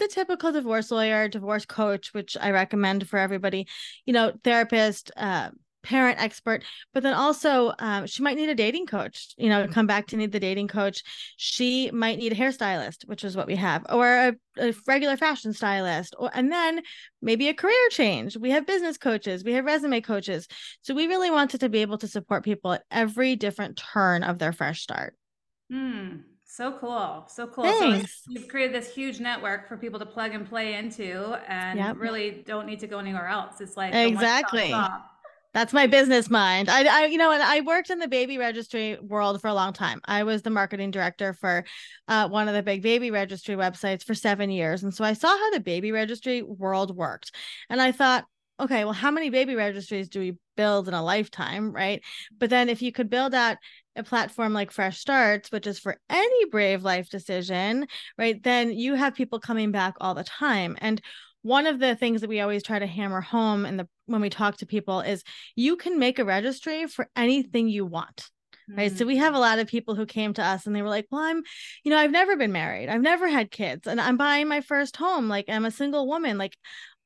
the 0.00 0.08
typical 0.08 0.50
divorce 0.50 0.90
lawyer, 0.90 1.28
divorce 1.28 1.64
coach, 1.64 2.12
which 2.12 2.36
I 2.40 2.50
recommend 2.50 3.08
for 3.08 3.20
everybody, 3.20 3.68
you 4.04 4.14
know, 4.14 4.32
therapist, 4.42 5.12
uh, 5.16 5.50
parent 5.84 6.20
expert, 6.20 6.64
but 6.92 7.02
then 7.02 7.14
also 7.14 7.72
um, 7.78 8.06
she 8.06 8.22
might 8.22 8.36
need 8.36 8.48
a 8.48 8.54
dating 8.54 8.86
coach, 8.86 9.34
you 9.36 9.48
know, 9.48 9.68
come 9.68 9.86
back 9.86 10.08
to 10.08 10.16
need 10.16 10.32
the 10.32 10.40
dating 10.40 10.66
coach. 10.66 11.02
She 11.36 11.90
might 11.92 12.18
need 12.18 12.32
a 12.32 12.36
hairstylist, 12.36 13.06
which 13.06 13.22
is 13.22 13.36
what 13.36 13.46
we 13.46 13.54
have, 13.56 13.86
or 13.88 14.06
a, 14.06 14.34
a, 14.58 14.74
regular 14.86 15.16
fashion 15.16 15.52
stylist, 15.52 16.16
or 16.18 16.30
and 16.34 16.50
then 16.50 16.82
maybe 17.22 17.48
a 17.48 17.54
career 17.54 17.88
change. 17.90 18.36
We 18.36 18.50
have 18.50 18.66
business 18.66 18.98
coaches, 18.98 19.44
we 19.44 19.52
have 19.52 19.64
resume 19.64 20.00
coaches. 20.00 20.48
So 20.82 20.94
we 20.94 21.06
really 21.06 21.30
wanted 21.30 21.60
to 21.60 21.68
be 21.68 21.82
able 21.82 21.98
to 21.98 22.08
support 22.08 22.44
people 22.44 22.72
at 22.72 22.82
every 22.90 23.36
different 23.36 23.76
turn 23.76 24.24
of 24.24 24.38
their 24.38 24.52
fresh 24.52 24.82
start. 24.82 25.14
Hmm. 25.70 26.16
So 26.46 26.70
cool. 26.78 27.24
So 27.28 27.48
cool. 27.48 27.64
Thanks. 27.64 28.22
So 28.24 28.30
you've 28.30 28.46
created 28.46 28.72
this 28.72 28.94
huge 28.94 29.18
network 29.18 29.66
for 29.66 29.76
people 29.76 29.98
to 29.98 30.06
plug 30.06 30.34
and 30.34 30.48
play 30.48 30.74
into 30.74 31.36
and 31.48 31.80
yep. 31.80 31.96
really 31.98 32.44
don't 32.46 32.66
need 32.66 32.78
to 32.78 32.86
go 32.86 33.00
anywhere 33.00 33.26
else. 33.26 33.60
It's 33.60 33.76
like 33.76 33.92
exactly. 33.92 34.72
That's 35.54 35.72
my 35.72 35.86
business 35.86 36.28
mind. 36.28 36.68
I, 36.68 36.84
I, 36.84 37.06
you 37.06 37.16
know, 37.16 37.30
and 37.30 37.42
I 37.42 37.60
worked 37.60 37.88
in 37.88 38.00
the 38.00 38.08
baby 38.08 38.38
registry 38.38 38.98
world 39.00 39.40
for 39.40 39.46
a 39.46 39.54
long 39.54 39.72
time. 39.72 40.00
I 40.04 40.24
was 40.24 40.42
the 40.42 40.50
marketing 40.50 40.90
director 40.90 41.32
for 41.32 41.64
uh, 42.08 42.28
one 42.28 42.48
of 42.48 42.54
the 42.54 42.62
big 42.62 42.82
baby 42.82 43.12
registry 43.12 43.54
websites 43.54 44.04
for 44.04 44.14
seven 44.14 44.50
years. 44.50 44.82
And 44.82 44.92
so 44.92 45.04
I 45.04 45.12
saw 45.12 45.28
how 45.28 45.50
the 45.52 45.60
baby 45.60 45.92
registry 45.92 46.42
world 46.42 46.96
worked. 46.96 47.30
And 47.70 47.80
I 47.80 47.92
thought, 47.92 48.24
okay, 48.58 48.84
well, 48.84 48.92
how 48.92 49.12
many 49.12 49.30
baby 49.30 49.54
registries 49.54 50.08
do 50.08 50.18
we 50.18 50.36
build 50.56 50.88
in 50.88 50.94
a 50.94 51.04
lifetime? 51.04 51.72
Right. 51.72 52.02
But 52.36 52.50
then 52.50 52.68
if 52.68 52.82
you 52.82 52.90
could 52.90 53.08
build 53.08 53.32
out 53.32 53.56
a 53.94 54.02
platform 54.02 54.52
like 54.52 54.72
Fresh 54.72 54.98
Starts, 54.98 55.52
which 55.52 55.68
is 55.68 55.78
for 55.78 55.96
any 56.10 56.44
brave 56.46 56.82
life 56.82 57.08
decision, 57.10 57.86
right, 58.18 58.42
then 58.42 58.72
you 58.72 58.94
have 58.94 59.14
people 59.14 59.38
coming 59.38 59.70
back 59.70 59.94
all 60.00 60.14
the 60.14 60.24
time. 60.24 60.76
And 60.80 61.00
one 61.42 61.66
of 61.66 61.78
the 61.78 61.94
things 61.94 62.22
that 62.22 62.30
we 62.30 62.40
always 62.40 62.62
try 62.62 62.78
to 62.78 62.86
hammer 62.86 63.20
home 63.20 63.66
in 63.66 63.76
the 63.76 63.88
when 64.06 64.20
we 64.20 64.30
talk 64.30 64.56
to 64.56 64.66
people 64.66 65.00
is 65.00 65.22
you 65.56 65.76
can 65.76 65.98
make 65.98 66.18
a 66.18 66.24
registry 66.24 66.86
for 66.86 67.08
anything 67.16 67.68
you 67.68 67.84
want 67.84 68.28
right 68.68 68.90
mm-hmm. 68.90 68.96
so 68.96 69.04
we 69.04 69.16
have 69.16 69.34
a 69.34 69.36
mm. 69.36 69.40
lot 69.40 69.58
of 69.58 69.66
people 69.66 69.94
who 69.94 70.06
came 70.06 70.32
to 70.32 70.42
us 70.42 70.66
and 70.66 70.74
they 70.74 70.80
were 70.82 70.88
like 70.88 71.06
well 71.10 71.20
i'm 71.20 71.42
you 71.84 71.90
know 71.90 71.98
i've 71.98 72.10
never 72.10 72.36
been 72.36 72.52
married 72.52 72.88
i've 72.88 73.02
never 73.02 73.28
had 73.28 73.50
kids 73.50 73.86
and 73.86 74.00
i'm 74.00 74.16
buying 74.16 74.48
my 74.48 74.60
first 74.60 74.96
home 74.96 75.28
like 75.28 75.44
i'm 75.48 75.66
a 75.66 75.70
single 75.70 76.08
woman 76.08 76.38
like 76.38 76.56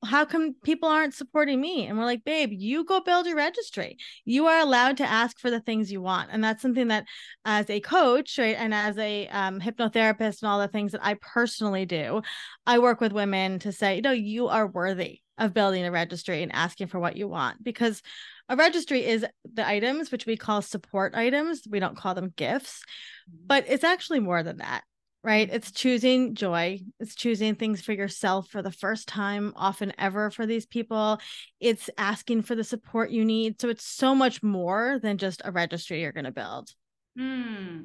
how 0.05 0.25
come 0.25 0.55
people 0.62 0.88
aren't 0.88 1.14
supporting 1.14 1.61
me? 1.61 1.87
And 1.87 1.99
we're 1.99 2.05
like, 2.05 2.25
babe, 2.25 2.50
you 2.52 2.85
go 2.85 3.00
build 3.00 3.26
your 3.26 3.37
registry. 3.37 3.97
You 4.25 4.47
are 4.47 4.61
allowed 4.61 4.99
to 4.99 5.05
ask 5.05 5.38
for 5.38 5.50
the 5.50 5.61
things 5.61 5.90
you 5.90 6.00
want. 6.00 6.31
And 6.33 6.43
that's 6.43 6.62
something 6.62 6.88
that, 6.88 7.05
as 7.45 7.69
a 7.69 7.81
coach, 7.81 8.38
right, 8.38 8.57
and 8.57 8.73
as 8.73 8.97
a 8.99 9.26
um, 9.28 9.61
hypnotherapist 9.61 10.43
and 10.43 10.50
all 10.50 10.61
the 10.61 10.69
things 10.69 10.93
that 10.93 11.05
I 11.05 11.14
personally 11.14 11.85
do, 11.85 12.23
I 12.67 12.78
work 12.78 13.00
with 13.00 13.12
women 13.12 13.59
to 13.61 13.73
say, 13.73 13.97
you 13.97 14.02
know, 14.02 14.12
you 14.12 14.49
are 14.49 14.67
worthy 14.67 15.21
of 15.38 15.54
building 15.54 15.85
a 15.85 15.90
registry 15.90 16.42
and 16.42 16.52
asking 16.52 16.87
for 16.88 16.99
what 16.99 17.16
you 17.16 17.28
want 17.28 17.62
because 17.62 18.02
a 18.49 18.57
registry 18.57 19.04
is 19.04 19.25
the 19.54 19.66
items 19.66 20.11
which 20.11 20.26
we 20.26 20.37
call 20.37 20.62
support 20.62 21.14
items 21.14 21.62
we 21.68 21.80
don't 21.80 21.97
call 21.97 22.14
them 22.14 22.33
gifts 22.37 22.83
mm-hmm. 23.30 23.47
but 23.47 23.64
it's 23.68 23.85
actually 23.85 24.21
more 24.21 24.42
than 24.42 24.59
that 24.59 24.83
right? 25.25 25.49
It's 25.52 25.73
choosing 25.73 26.35
joy. 26.35 26.80
It's 27.00 27.14
choosing 27.14 27.54
things 27.54 27.83
for 27.83 27.92
yourself 27.92 28.49
for 28.49 28.62
the 28.62 28.71
first 28.71 29.09
time, 29.09 29.52
often 29.57 29.92
ever 29.99 30.30
for 30.30 30.47
these 30.47 30.64
people. 30.64 31.18
It's 31.61 31.90
asking 31.99 32.42
for 32.42 32.54
the 32.54 32.64
support 32.64 33.11
you 33.11 33.25
need. 33.25 33.61
So 33.61 33.68
it's 33.68 33.85
so 33.85 34.14
much 34.14 34.42
more 34.42 34.99
than 35.02 35.18
just 35.18 35.42
a 35.45 35.52
registry 35.52 36.00
you're 36.00 36.12
going 36.12 36.25
to 36.25 36.30
build. 36.30 36.71
Hmm. 37.16 37.80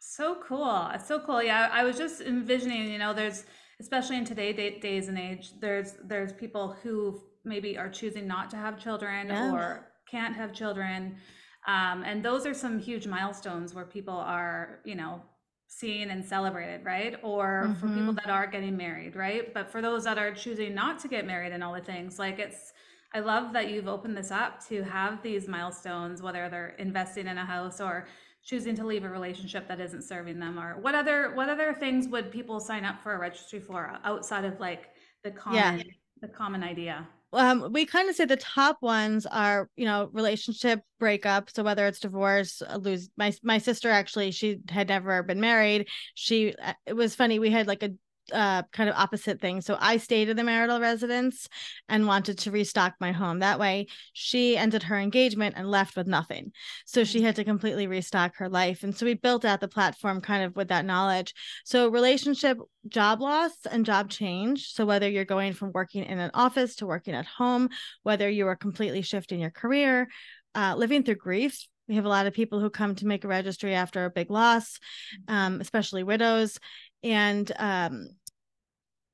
So 0.00 0.38
cool. 0.42 0.90
It's 0.94 1.06
so 1.06 1.20
cool. 1.20 1.42
Yeah, 1.42 1.68
I 1.70 1.84
was 1.84 1.98
just 1.98 2.22
envisioning, 2.22 2.90
you 2.90 2.98
know, 2.98 3.12
there's 3.12 3.44
especially 3.80 4.18
in 4.18 4.24
today 4.24 4.52
days 4.78 5.08
and 5.08 5.18
age, 5.18 5.52
there's 5.60 5.94
there's 6.04 6.32
people 6.32 6.76
who 6.82 7.20
maybe 7.44 7.78
are 7.78 7.88
choosing 7.88 8.26
not 8.26 8.50
to 8.50 8.56
have 8.56 8.78
children 8.78 9.28
yeah. 9.28 9.52
or 9.52 9.88
can't 10.10 10.36
have 10.36 10.52
children. 10.52 11.16
Um, 11.66 12.04
and 12.04 12.22
those 12.22 12.46
are 12.46 12.54
some 12.54 12.78
huge 12.78 13.06
milestones 13.06 13.74
where 13.74 13.84
people 13.84 14.14
are, 14.14 14.80
you 14.84 14.94
know, 14.94 15.22
seen 15.66 16.10
and 16.10 16.24
celebrated, 16.24 16.84
right? 16.84 17.16
Or 17.22 17.66
mm-hmm. 17.68 17.74
for 17.74 17.88
people 17.88 18.12
that 18.14 18.28
are 18.28 18.46
getting 18.46 18.76
married, 18.76 19.14
right? 19.14 19.52
But 19.54 19.70
for 19.70 19.80
those 19.80 20.04
that 20.04 20.18
are 20.18 20.32
choosing 20.32 20.74
not 20.74 20.98
to 21.00 21.08
get 21.08 21.26
married 21.26 21.52
and 21.52 21.62
all 21.62 21.74
the 21.74 21.80
things, 21.80 22.18
like 22.18 22.38
it's, 22.38 22.72
I 23.14 23.20
love 23.20 23.52
that 23.52 23.70
you've 23.70 23.88
opened 23.88 24.16
this 24.16 24.30
up 24.30 24.66
to 24.68 24.82
have 24.82 25.22
these 25.22 25.48
milestones, 25.48 26.22
whether 26.22 26.48
they're 26.48 26.74
investing 26.78 27.26
in 27.26 27.38
a 27.38 27.44
house 27.44 27.80
or 27.80 28.06
choosing 28.44 28.74
to 28.76 28.86
leave 28.86 29.04
a 29.04 29.08
relationship 29.08 29.68
that 29.68 29.80
isn't 29.80 30.02
serving 30.02 30.38
them 30.38 30.58
or 30.58 30.80
what 30.80 30.94
other 30.94 31.34
what 31.34 31.48
other 31.48 31.74
things 31.74 32.08
would 32.08 32.30
people 32.30 32.58
sign 32.60 32.84
up 32.84 33.02
for 33.02 33.14
a 33.14 33.18
registry 33.18 33.60
for 33.60 33.98
outside 34.04 34.44
of 34.44 34.58
like 34.60 34.90
the 35.24 35.30
common 35.30 35.78
yeah. 35.78 35.82
the 36.22 36.28
common 36.28 36.62
idea 36.62 37.06
um, 37.32 37.72
we 37.72 37.86
kind 37.86 38.08
of 38.08 38.16
say 38.16 38.24
the 38.24 38.36
top 38.36 38.78
ones 38.80 39.24
are, 39.24 39.68
you 39.76 39.84
know, 39.84 40.10
relationship 40.12 40.80
breakup. 40.98 41.50
So 41.50 41.62
whether 41.62 41.86
it's 41.86 42.00
divorce, 42.00 42.60
uh, 42.60 42.76
lose 42.76 43.08
my 43.16 43.32
my 43.42 43.58
sister 43.58 43.88
actually, 43.88 44.32
she 44.32 44.58
had 44.68 44.88
never 44.88 45.22
been 45.22 45.40
married. 45.40 45.88
She 46.14 46.54
uh, 46.56 46.74
it 46.86 46.94
was 46.94 47.14
funny. 47.14 47.38
We 47.38 47.50
had 47.50 47.68
like 47.68 47.82
a 47.82 47.92
uh, 48.32 48.62
kind 48.72 48.88
of 48.88 48.96
opposite 48.96 49.40
thing. 49.40 49.60
So 49.60 49.76
I 49.80 49.96
stayed 49.96 50.28
in 50.28 50.36
the 50.36 50.44
marital 50.44 50.80
residence 50.80 51.48
and 51.88 52.06
wanted 52.06 52.38
to 52.38 52.50
restock 52.50 52.94
my 53.00 53.12
home. 53.12 53.40
That 53.40 53.58
way, 53.58 53.86
she 54.12 54.56
ended 54.56 54.84
her 54.84 54.98
engagement 54.98 55.54
and 55.56 55.70
left 55.70 55.96
with 55.96 56.06
nothing. 56.06 56.52
So 56.86 57.04
she 57.04 57.22
had 57.22 57.36
to 57.36 57.44
completely 57.44 57.86
restock 57.86 58.36
her 58.36 58.48
life. 58.48 58.82
And 58.82 58.96
so 58.96 59.06
we 59.06 59.14
built 59.14 59.44
out 59.44 59.60
the 59.60 59.68
platform 59.68 60.20
kind 60.20 60.44
of 60.44 60.56
with 60.56 60.68
that 60.68 60.84
knowledge. 60.84 61.34
So 61.64 61.88
relationship, 61.88 62.58
job 62.88 63.20
loss, 63.20 63.52
and 63.70 63.86
job 63.86 64.10
change. 64.10 64.72
So 64.72 64.86
whether 64.86 65.08
you're 65.08 65.24
going 65.24 65.52
from 65.52 65.72
working 65.72 66.04
in 66.04 66.18
an 66.18 66.30
office 66.34 66.76
to 66.76 66.86
working 66.86 67.14
at 67.14 67.26
home, 67.26 67.68
whether 68.02 68.28
you 68.28 68.46
are 68.46 68.56
completely 68.56 69.02
shifting 69.02 69.40
your 69.40 69.50
career, 69.50 70.08
uh, 70.54 70.74
living 70.76 71.02
through 71.02 71.14
grief 71.16 71.66
we 71.90 71.96
have 71.96 72.04
a 72.04 72.08
lot 72.08 72.28
of 72.28 72.32
people 72.32 72.60
who 72.60 72.70
come 72.70 72.94
to 72.94 73.06
make 73.06 73.24
a 73.24 73.28
registry 73.28 73.74
after 73.74 74.04
a 74.04 74.10
big 74.10 74.30
loss, 74.30 74.78
um, 75.26 75.60
especially 75.60 76.04
widows. 76.04 76.56
And 77.02 77.50
um, 77.56 78.08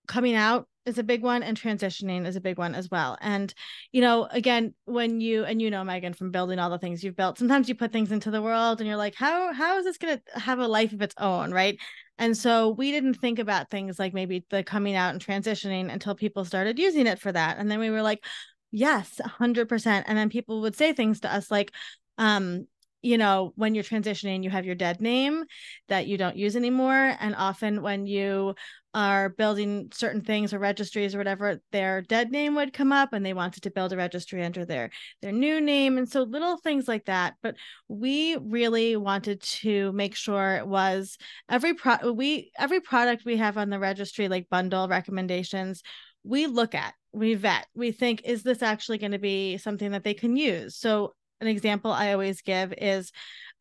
coming 0.06 0.34
out 0.34 0.68
is 0.84 0.98
a 0.98 1.02
big 1.02 1.22
one 1.22 1.42
and 1.42 1.60
transitioning 1.60 2.26
is 2.26 2.36
a 2.36 2.40
big 2.40 2.58
one 2.58 2.74
as 2.74 2.90
well. 2.90 3.18
And 3.20 3.52
you 3.92 4.00
know 4.00 4.28
again 4.30 4.74
when 4.84 5.20
you 5.20 5.44
and 5.44 5.60
you 5.60 5.70
know 5.70 5.84
megan 5.84 6.14
from 6.14 6.30
building 6.30 6.58
all 6.58 6.70
the 6.70 6.78
things 6.78 7.02
you've 7.02 7.16
built 7.16 7.38
sometimes 7.38 7.68
you 7.68 7.74
put 7.74 7.92
things 7.92 8.12
into 8.12 8.30
the 8.30 8.42
world 8.42 8.80
and 8.80 8.86
you're 8.86 8.96
like 8.96 9.14
how 9.14 9.52
how 9.52 9.78
is 9.78 9.84
this 9.84 9.98
going 9.98 10.18
to 10.18 10.40
have 10.40 10.58
a 10.60 10.68
life 10.68 10.92
of 10.92 11.02
its 11.02 11.14
own? 11.18 11.52
Right? 11.52 11.78
And 12.18 12.36
so 12.36 12.70
we 12.70 12.92
didn't 12.92 13.14
think 13.14 13.38
about 13.38 13.68
things 13.68 13.98
like 13.98 14.14
maybe 14.14 14.44
the 14.48 14.62
coming 14.62 14.94
out 14.94 15.12
and 15.12 15.24
transitioning 15.24 15.92
until 15.92 16.14
people 16.14 16.44
started 16.44 16.78
using 16.78 17.06
it 17.06 17.18
for 17.18 17.30
that. 17.30 17.58
And 17.58 17.70
then 17.70 17.78
we 17.80 17.90
were 17.90 18.02
like 18.02 18.24
yes 18.70 19.20
100% 19.24 20.04
and 20.06 20.18
then 20.18 20.28
people 20.28 20.62
would 20.62 20.76
say 20.76 20.92
things 20.92 21.20
to 21.20 21.32
us 21.32 21.50
like 21.50 21.72
um 22.18 22.66
you 23.06 23.16
know, 23.16 23.52
when 23.54 23.74
you're 23.74 23.84
transitioning, 23.84 24.42
you 24.42 24.50
have 24.50 24.66
your 24.66 24.74
dead 24.74 25.00
name 25.00 25.44
that 25.88 26.08
you 26.08 26.18
don't 26.18 26.36
use 26.36 26.56
anymore. 26.56 27.14
And 27.20 27.36
often 27.36 27.80
when 27.80 28.08
you 28.08 28.56
are 28.94 29.28
building 29.28 29.92
certain 29.94 30.22
things 30.22 30.52
or 30.52 30.58
registries 30.58 31.14
or 31.14 31.18
whatever, 31.18 31.60
their 31.70 32.02
dead 32.02 32.32
name 32.32 32.56
would 32.56 32.72
come 32.72 32.90
up 32.90 33.12
and 33.12 33.24
they 33.24 33.32
wanted 33.32 33.62
to 33.62 33.70
build 33.70 33.92
a 33.92 33.96
registry 33.96 34.44
under 34.44 34.64
their 34.64 34.90
their 35.22 35.30
new 35.30 35.60
name. 35.60 35.98
And 35.98 36.08
so 36.08 36.22
little 36.24 36.56
things 36.56 36.88
like 36.88 37.04
that. 37.04 37.34
But 37.44 37.54
we 37.86 38.36
really 38.38 38.96
wanted 38.96 39.40
to 39.42 39.92
make 39.92 40.16
sure 40.16 40.56
it 40.56 40.66
was 40.66 41.16
every 41.48 41.74
pro 41.74 42.12
we 42.12 42.50
every 42.58 42.80
product 42.80 43.24
we 43.24 43.36
have 43.36 43.56
on 43.56 43.70
the 43.70 43.78
registry, 43.78 44.26
like 44.26 44.48
bundle 44.50 44.88
recommendations, 44.88 45.84
we 46.24 46.48
look 46.48 46.74
at, 46.74 46.94
we 47.12 47.34
vet, 47.34 47.68
we 47.76 47.92
think, 47.92 48.22
is 48.24 48.42
this 48.42 48.62
actually 48.62 48.98
going 48.98 49.12
to 49.12 49.18
be 49.20 49.58
something 49.58 49.92
that 49.92 50.02
they 50.02 50.14
can 50.14 50.36
use? 50.36 50.74
So 50.74 51.14
an 51.40 51.46
example 51.46 51.90
I 51.90 52.12
always 52.12 52.42
give 52.42 52.72
is 52.76 53.12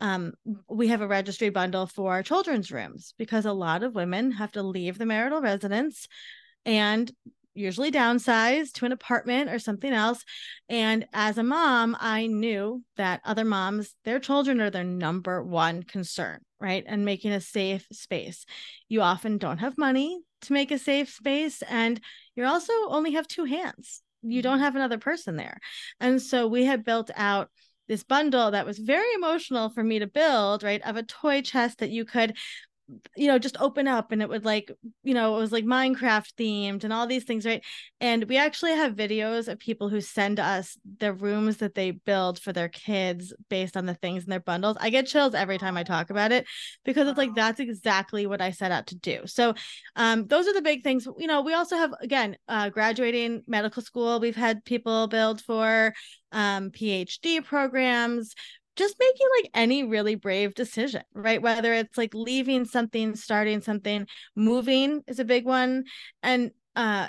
um, 0.02 0.34
we 0.70 0.90
have 0.90 1.02
a 1.02 1.08
registry 1.08 1.50
bundle 1.50 1.88
for 1.88 2.22
children's 2.24 2.72
rooms 2.72 3.14
because 3.18 3.46
a 3.46 3.54
lot 3.54 3.84
of 3.84 3.96
women 3.96 4.32
have 4.32 4.52
to 4.54 4.64
leave 4.64 4.98
the 4.98 5.06
marital 5.06 5.42
residence 5.42 6.08
and 6.66 7.12
usually 7.56 7.92
downsize 7.92 8.72
to 8.74 8.86
an 8.86 8.92
apartment 8.92 9.50
or 9.50 9.58
something 9.58 9.94
else. 9.94 10.24
And 10.68 11.08
as 11.14 11.38
a 11.38 11.44
mom, 11.44 11.96
I 12.00 12.28
knew 12.28 12.84
that 12.98 13.22
other 13.24 13.46
moms, 13.46 13.96
their 14.04 14.20
children 14.20 14.60
are 14.60 14.70
their 14.70 14.84
number 14.84 15.42
one 15.42 15.84
concern, 15.84 16.42
right? 16.60 16.84
And 16.86 17.06
making 17.06 17.32
a 17.32 17.42
safe 17.42 17.88
space. 17.92 18.46
You 18.90 19.02
often 19.02 19.38
don't 19.38 19.60
have 19.60 19.78
money 19.78 20.22
to 20.42 20.54
make 20.54 20.72
a 20.72 20.78
safe 20.78 21.10
space, 21.12 21.64
and 21.64 22.00
you 22.36 22.46
also 22.46 22.74
only 22.88 23.14
have 23.14 23.28
two 23.28 23.46
hands. 23.46 24.02
You 24.22 24.42
don't 24.42 24.60
have 24.60 24.76
another 24.76 24.98
person 24.98 25.38
there. 25.38 25.60
And 26.00 26.22
so 26.22 26.48
we 26.48 26.66
had 26.66 26.84
built 26.84 27.10
out 27.16 27.50
this 27.88 28.04
bundle 28.04 28.52
that 28.52 28.66
was 28.66 28.80
very 28.80 29.14
emotional 29.16 29.70
for 29.70 29.84
me 29.84 30.00
to 30.00 30.08
build, 30.08 30.64
right? 30.64 30.82
Of 30.84 30.96
a 30.96 31.04
toy 31.04 31.42
chest 31.42 31.80
that 31.80 31.92
you 31.92 32.06
could 32.06 32.36
you 33.16 33.28
know 33.28 33.40
just 33.40 33.60
open 33.60 33.88
up 33.88 34.12
and 34.12 34.22
it 34.22 34.30
would 34.30 34.46
like 34.46 34.72
you 35.04 35.14
know 35.14 35.36
it 35.36 35.40
was 35.40 35.52
like 35.52 35.66
minecraft 35.66 36.34
themed 36.38 36.84
and 36.84 36.94
all 36.94 37.08
these 37.08 37.24
things 37.24 37.46
right? 37.46 37.64
And 38.00 38.26
we 38.26 38.38
actually 38.38 38.74
have 38.74 38.94
videos 38.94 39.48
of 39.48 39.58
people 39.58 39.90
who 39.90 40.02
send 40.02 40.40
us 40.40 40.78
the 41.00 41.14
rooms 41.14 41.58
that 41.58 41.74
they 41.74 41.92
build 41.92 42.40
for 42.40 42.54
their 42.54 42.70
kids 42.70 43.34
based 43.50 43.76
on 43.76 43.86
the 43.86 43.96
things 43.96 44.24
in 44.24 44.30
their 44.30 44.40
bundles. 44.40 44.78
I 44.80 44.90
get 44.92 45.08
chills 45.08 45.34
every 45.34 45.58
time 45.58 45.78
i 45.78 45.84
talk 45.84 46.10
about 46.10 46.32
it 46.32 46.46
because 46.84 47.08
it's 47.08 47.18
like 47.18 47.34
that's 47.36 47.60
exactly 47.60 48.28
what 48.28 48.42
i 48.42 48.52
set 48.52 48.72
out 48.72 48.88
to 48.88 48.96
do. 48.96 49.22
So 49.26 49.56
um 49.96 50.28
those 50.28 50.48
are 50.48 50.54
the 50.54 50.62
big 50.62 50.84
things. 50.84 51.08
You 51.18 51.28
know 51.28 51.42
we 51.42 51.54
also 51.54 51.78
have 51.78 51.94
again 52.02 52.38
uh 52.48 52.70
graduating 52.70 53.44
medical 53.48 53.82
school 53.82 54.20
we've 54.20 54.36
had 54.36 54.64
people 54.66 55.08
build 55.08 55.42
for 55.42 55.94
um, 56.32 56.70
PhD 56.72 57.44
programs 57.44 58.36
just 58.76 58.96
making 59.00 59.28
like 59.42 59.52
any 59.54 59.84
really 59.84 60.16
brave 60.16 60.54
decision, 60.54 61.04
right? 61.14 61.42
Whether 61.42 61.74
it's 61.74 61.98
like 61.98 62.14
leaving 62.14 62.66
something, 62.66 63.16
starting 63.16 63.62
something, 63.62 64.08
moving 64.36 65.04
is 65.08 65.20
a 65.20 65.26
big 65.26 65.46
one. 65.46 65.86
And 66.24 66.52
uh 66.76 67.08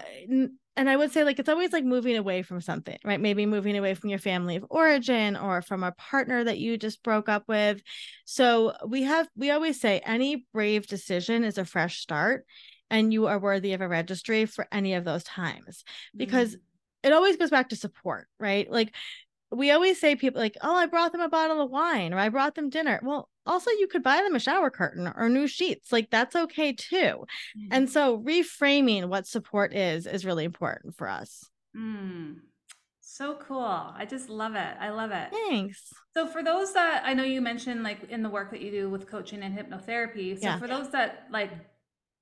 and 0.76 0.90
I 0.90 0.96
would 0.96 1.10
say 1.10 1.24
like 1.24 1.38
it's 1.38 1.48
always 1.48 1.72
like 1.72 1.84
moving 1.84 2.16
away 2.16 2.42
from 2.42 2.60
something, 2.60 2.98
right? 3.04 3.20
Maybe 3.20 3.46
moving 3.46 3.76
away 3.76 3.94
from 3.94 4.10
your 4.10 4.18
family 4.18 4.56
of 4.56 4.66
origin 4.68 5.36
or 5.36 5.62
from 5.62 5.82
a 5.82 5.92
partner 5.92 6.44
that 6.44 6.58
you 6.58 6.76
just 6.76 7.02
broke 7.02 7.28
up 7.28 7.44
with. 7.48 7.80
So 8.26 8.74
we 8.86 9.02
have 9.02 9.28
we 9.36 9.50
always 9.50 9.80
say 9.80 10.00
any 10.04 10.46
brave 10.52 10.86
decision 10.86 11.44
is 11.44 11.58
a 11.58 11.64
fresh 11.64 12.00
start 12.00 12.44
and 12.90 13.12
you 13.12 13.26
are 13.26 13.38
worthy 13.38 13.72
of 13.72 13.80
a 13.80 13.88
registry 13.88 14.44
for 14.44 14.66
any 14.70 14.94
of 14.94 15.04
those 15.04 15.24
times 15.24 15.82
because 16.14 16.54
mm. 16.54 16.60
it 17.02 17.12
always 17.12 17.36
goes 17.36 17.50
back 17.50 17.70
to 17.70 17.76
support, 17.76 18.28
right? 18.38 18.70
Like 18.70 18.94
we 19.56 19.70
always 19.70 20.00
say 20.00 20.16
people 20.16 20.40
like, 20.40 20.56
oh, 20.60 20.74
I 20.74 20.86
brought 20.86 21.12
them 21.12 21.20
a 21.20 21.28
bottle 21.28 21.60
of 21.60 21.70
wine 21.70 22.12
or 22.12 22.18
I 22.18 22.28
brought 22.28 22.54
them 22.54 22.70
dinner. 22.70 23.00
Well, 23.02 23.28
also 23.46 23.70
you 23.70 23.88
could 23.88 24.02
buy 24.02 24.16
them 24.16 24.34
a 24.34 24.40
shower 24.40 24.70
curtain 24.70 25.12
or 25.16 25.28
new 25.28 25.46
sheets. 25.46 25.92
Like 25.92 26.10
that's 26.10 26.36
okay 26.36 26.72
too. 26.72 27.24
Mm. 27.58 27.68
And 27.70 27.90
so 27.90 28.18
reframing 28.18 29.08
what 29.08 29.26
support 29.26 29.74
is 29.74 30.06
is 30.06 30.24
really 30.24 30.44
important 30.44 30.96
for 30.96 31.08
us. 31.08 31.48
Mm. 31.76 32.36
So 33.00 33.38
cool. 33.40 33.60
I 33.60 34.06
just 34.08 34.28
love 34.28 34.56
it. 34.56 34.76
I 34.78 34.90
love 34.90 35.10
it. 35.10 35.28
Thanks. 35.30 35.92
So 36.12 36.26
for 36.26 36.42
those 36.42 36.74
that 36.74 37.02
I 37.04 37.14
know 37.14 37.22
you 37.22 37.40
mentioned 37.40 37.82
like 37.82 38.10
in 38.10 38.22
the 38.22 38.28
work 38.28 38.50
that 38.50 38.60
you 38.60 38.70
do 38.70 38.90
with 38.90 39.08
coaching 39.08 39.42
and 39.42 39.56
hypnotherapy. 39.56 40.38
So 40.38 40.46
yeah. 40.46 40.58
for 40.58 40.66
those 40.66 40.90
that 40.90 41.26
like 41.30 41.50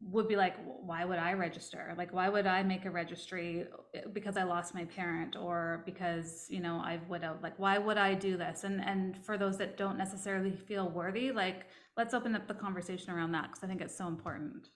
would 0.00 0.28
be 0.28 0.36
like 0.36 0.56
why 0.80 1.04
would 1.04 1.18
i 1.18 1.32
register? 1.32 1.94
Like 1.96 2.12
why 2.12 2.28
would 2.28 2.46
i 2.46 2.62
make 2.62 2.84
a 2.84 2.90
registry 2.90 3.64
uh, 3.96 4.00
because 4.12 4.36
i 4.36 4.42
lost 4.42 4.74
my 4.74 4.84
parent 4.84 5.36
or 5.36 5.82
because 5.86 6.46
you 6.50 6.60
know 6.60 6.80
i've 6.84 7.08
widowed 7.08 7.42
like 7.42 7.58
why 7.58 7.78
would 7.78 7.96
i 7.96 8.14
do 8.14 8.36
this? 8.36 8.64
And 8.64 8.80
and 8.84 9.16
for 9.24 9.38
those 9.38 9.56
that 9.58 9.76
don't 9.76 9.96
necessarily 9.98 10.54
feel 10.54 10.88
worthy 10.88 11.30
like 11.30 11.66
let's 11.96 12.12
open 12.14 12.34
up 12.34 12.46
the 12.46 12.54
conversation 12.54 13.10
around 13.12 13.32
that 13.32 13.44
because 13.48 13.64
i 13.64 13.66
think 13.66 13.80
it's 13.80 13.96
so 13.96 14.06
important. 14.06 14.68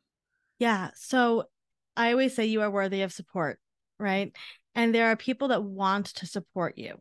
Yeah. 0.58 0.90
So 0.94 1.44
i 1.96 2.12
always 2.12 2.34
say 2.34 2.46
you 2.46 2.62
are 2.62 2.70
worthy 2.70 3.02
of 3.02 3.12
support 3.12 3.58
right 3.98 4.34
and 4.78 4.94
there 4.94 5.11
are 5.11 5.16
people 5.16 5.49
that 5.49 5.64
want 5.64 6.06
to 6.06 6.25
support 6.25 6.78
you. 6.78 7.00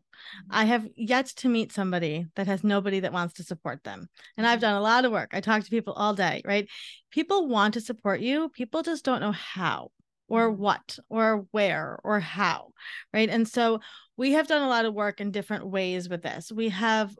I 0.50 0.62
mm-hmm. 0.62 0.70
have 0.70 0.88
yet 0.96 1.26
to 1.36 1.48
meet 1.48 1.70
somebody 1.70 2.26
that 2.34 2.48
has 2.48 2.64
nobody 2.64 2.98
that 3.00 3.12
wants 3.12 3.34
to 3.34 3.44
support 3.44 3.84
them. 3.84 4.08
And 4.36 4.44
I've 4.44 4.56
mm-hmm. 4.56 4.62
done 4.62 4.74
a 4.74 4.80
lot 4.80 5.04
of 5.04 5.12
work. 5.12 5.30
I 5.32 5.40
talk 5.40 5.62
to 5.62 5.70
people 5.70 5.92
all 5.92 6.12
day, 6.12 6.42
right? 6.44 6.68
People 7.12 7.46
want 7.46 7.74
to 7.74 7.80
support 7.80 8.18
you, 8.18 8.48
people 8.48 8.82
just 8.82 9.04
don't 9.04 9.20
know 9.20 9.30
how 9.30 9.92
or 10.28 10.50
mm-hmm. 10.50 10.60
what 10.60 10.98
or 11.08 11.46
where 11.52 12.00
or 12.02 12.18
how, 12.18 12.72
right? 13.14 13.30
And 13.30 13.46
so 13.46 13.78
we 14.16 14.32
have 14.32 14.48
done 14.48 14.62
a 14.62 14.68
lot 14.68 14.84
of 14.84 14.92
work 14.92 15.20
in 15.20 15.30
different 15.30 15.68
ways 15.68 16.08
with 16.08 16.22
this. 16.22 16.50
We 16.50 16.70
have 16.70 17.14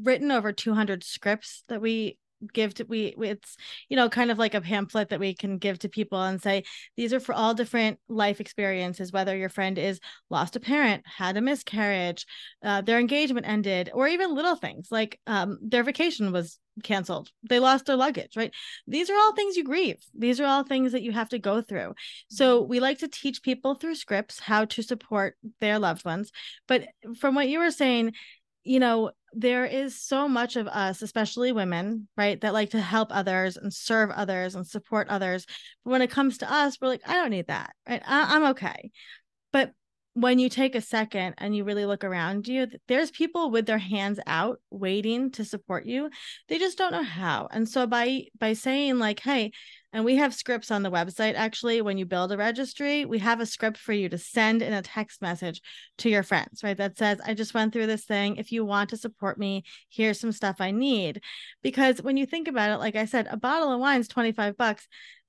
written 0.00 0.30
over 0.30 0.52
200 0.52 1.02
scripts 1.02 1.64
that 1.66 1.80
we 1.80 2.18
give 2.52 2.74
to 2.74 2.84
we 2.84 3.14
it's 3.20 3.56
you 3.88 3.96
know 3.96 4.08
kind 4.08 4.30
of 4.30 4.38
like 4.38 4.54
a 4.54 4.60
pamphlet 4.60 5.08
that 5.08 5.20
we 5.20 5.34
can 5.34 5.58
give 5.58 5.78
to 5.78 5.88
people 5.88 6.20
and 6.20 6.42
say 6.42 6.64
these 6.96 7.12
are 7.12 7.20
for 7.20 7.34
all 7.34 7.54
different 7.54 7.98
life 8.08 8.40
experiences 8.40 9.12
whether 9.12 9.36
your 9.36 9.48
friend 9.48 9.78
is 9.78 10.00
lost 10.30 10.56
a 10.56 10.60
parent 10.60 11.02
had 11.06 11.36
a 11.36 11.40
miscarriage 11.40 12.26
uh, 12.62 12.80
their 12.80 12.98
engagement 12.98 13.46
ended 13.48 13.90
or 13.94 14.06
even 14.06 14.34
little 14.34 14.56
things 14.56 14.88
like 14.90 15.18
um, 15.26 15.58
their 15.62 15.82
vacation 15.82 16.32
was 16.32 16.58
canceled 16.82 17.30
they 17.48 17.60
lost 17.60 17.86
their 17.86 17.96
luggage 17.96 18.36
right? 18.36 18.52
These 18.86 19.10
are 19.10 19.16
all 19.16 19.34
things 19.34 19.56
you 19.56 19.64
grieve. 19.64 20.04
These 20.16 20.40
are 20.40 20.46
all 20.46 20.62
things 20.62 20.92
that 20.92 21.02
you 21.02 21.12
have 21.12 21.28
to 21.30 21.38
go 21.38 21.62
through. 21.62 21.94
So 22.28 22.62
we 22.62 22.80
like 22.80 22.98
to 22.98 23.08
teach 23.08 23.42
people 23.42 23.74
through 23.74 23.96
scripts 23.96 24.40
how 24.40 24.66
to 24.66 24.82
support 24.82 25.36
their 25.60 25.78
loved 25.78 26.04
ones. 26.04 26.30
But 26.68 26.88
from 27.18 27.34
what 27.34 27.48
you 27.48 27.58
were 27.58 27.70
saying 27.70 28.12
you 28.66 28.80
know, 28.80 29.10
there 29.36 29.64
is 29.64 30.00
so 30.00 30.28
much 30.28 30.56
of 30.56 30.66
us, 30.68 31.02
especially 31.02 31.52
women, 31.52 32.08
right, 32.16 32.40
that 32.40 32.52
like 32.52 32.70
to 32.70 32.80
help 32.80 33.08
others 33.10 33.56
and 33.56 33.72
serve 33.72 34.10
others 34.10 34.54
and 34.54 34.66
support 34.66 35.08
others. 35.08 35.46
But 35.84 35.90
when 35.90 36.02
it 36.02 36.10
comes 36.10 36.38
to 36.38 36.52
us, 36.52 36.78
we're 36.80 36.88
like, 36.88 37.02
I 37.06 37.14
don't 37.14 37.30
need 37.30 37.48
that, 37.48 37.74
right? 37.88 38.02
I- 38.06 38.36
I'm 38.36 38.44
okay. 38.46 38.90
But 39.52 39.72
when 40.14 40.38
you 40.38 40.48
take 40.48 40.76
a 40.76 40.80
second 40.80 41.34
and 41.38 41.56
you 41.56 41.64
really 41.64 41.86
look 41.86 42.04
around 42.04 42.46
you, 42.46 42.68
there's 42.86 43.10
people 43.10 43.50
with 43.50 43.66
their 43.66 43.78
hands 43.78 44.20
out 44.26 44.60
waiting 44.70 45.32
to 45.32 45.44
support 45.44 45.86
you. 45.86 46.08
They 46.48 46.58
just 46.58 46.78
don't 46.78 46.92
know 46.92 47.02
how. 47.02 47.48
And 47.50 47.68
so 47.68 47.86
by 47.86 48.26
by 48.38 48.52
saying 48.52 48.98
like, 49.00 49.20
hey, 49.20 49.50
and 49.94 50.04
we 50.04 50.16
have 50.16 50.34
scripts 50.34 50.72
on 50.72 50.82
the 50.82 50.90
website 50.90 51.34
actually 51.34 51.80
when 51.80 51.96
you 51.96 52.04
build 52.04 52.32
a 52.32 52.36
registry, 52.36 53.04
we 53.04 53.20
have 53.20 53.40
a 53.40 53.46
script 53.46 53.78
for 53.78 53.92
you 53.92 54.08
to 54.08 54.18
send 54.18 54.60
in 54.60 54.72
a 54.72 54.82
text 54.82 55.22
message 55.22 55.62
to 55.98 56.10
your 56.10 56.24
friends, 56.24 56.64
right? 56.64 56.76
That 56.76 56.98
says, 56.98 57.20
I 57.24 57.32
just 57.34 57.54
went 57.54 57.72
through 57.72 57.86
this 57.86 58.04
thing. 58.04 58.36
If 58.36 58.50
you 58.50 58.64
want 58.64 58.90
to 58.90 58.96
support 58.96 59.38
me, 59.38 59.62
here's 59.88 60.18
some 60.18 60.32
stuff 60.32 60.56
I 60.58 60.72
need. 60.72 61.22
Because 61.62 62.02
when 62.02 62.16
you 62.16 62.26
think 62.26 62.48
about 62.48 62.70
it, 62.70 62.78
like 62.78 62.96
I 62.96 63.04
said, 63.04 63.28
a 63.30 63.36
bottle 63.36 63.72
of 63.72 63.78
wine 63.78 64.00
is 64.00 64.08
25 64.08 64.56
bucks. 64.56 64.88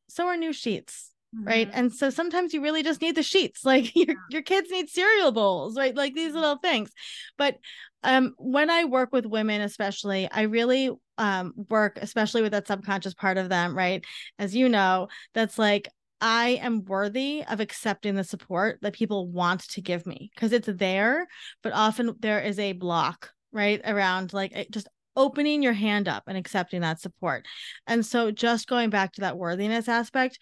So 0.09 0.25
are 0.25 0.35
new 0.35 0.51
sheets 0.51 1.11
Mm-hmm. 1.35 1.47
right 1.47 1.69
and 1.73 1.91
so 1.91 2.09
sometimes 2.09 2.53
you 2.53 2.61
really 2.61 2.83
just 2.83 3.01
need 3.01 3.15
the 3.15 3.23
sheets 3.23 3.61
like 3.65 3.95
your, 3.95 4.15
your 4.29 4.41
kids 4.41 4.69
need 4.69 4.89
cereal 4.89 5.31
bowls 5.31 5.77
right 5.77 5.95
like 5.95 6.13
these 6.13 6.29
mm-hmm. 6.29 6.39
little 6.39 6.57
things 6.57 6.91
but 7.37 7.57
um 8.03 8.33
when 8.37 8.69
i 8.69 8.85
work 8.85 9.11
with 9.11 9.25
women 9.25 9.61
especially 9.61 10.29
i 10.31 10.43
really 10.43 10.91
um 11.17 11.53
work 11.69 11.97
especially 12.01 12.41
with 12.41 12.51
that 12.51 12.67
subconscious 12.67 13.13
part 13.13 13.37
of 13.37 13.49
them 13.49 13.75
right 13.75 14.05
as 14.39 14.55
you 14.55 14.69
know 14.69 15.07
that's 15.33 15.57
like 15.57 15.89
I 16.21 16.59
am 16.61 16.85
worthy 16.85 17.43
of 17.43 17.59
accepting 17.59 18.15
the 18.15 18.23
support 18.23 18.79
that 18.81 18.93
people 18.93 19.27
want 19.27 19.69
to 19.69 19.81
give 19.81 20.07
me 20.07 20.31
because 20.33 20.53
it's 20.53 20.69
there, 20.71 21.27
but 21.61 21.73
often 21.73 22.15
there 22.19 22.39
is 22.39 22.57
a 22.57 22.71
block, 22.71 23.31
right? 23.51 23.81
Around 23.83 24.33
like 24.33 24.67
just 24.71 24.87
opening 25.15 25.61
your 25.61 25.73
hand 25.73 26.07
up 26.07 26.23
and 26.27 26.37
accepting 26.37 26.81
that 26.81 27.01
support. 27.01 27.45
And 27.85 28.05
so 28.05 28.31
just 28.31 28.67
going 28.67 28.89
back 28.89 29.13
to 29.13 29.21
that 29.21 29.37
worthiness 29.37 29.87
aspect, 29.87 30.39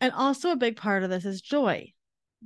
and 0.00 0.12
also 0.12 0.50
a 0.50 0.56
big 0.56 0.76
part 0.76 1.02
of 1.02 1.10
this 1.10 1.24
is 1.24 1.40
joy, 1.40 1.92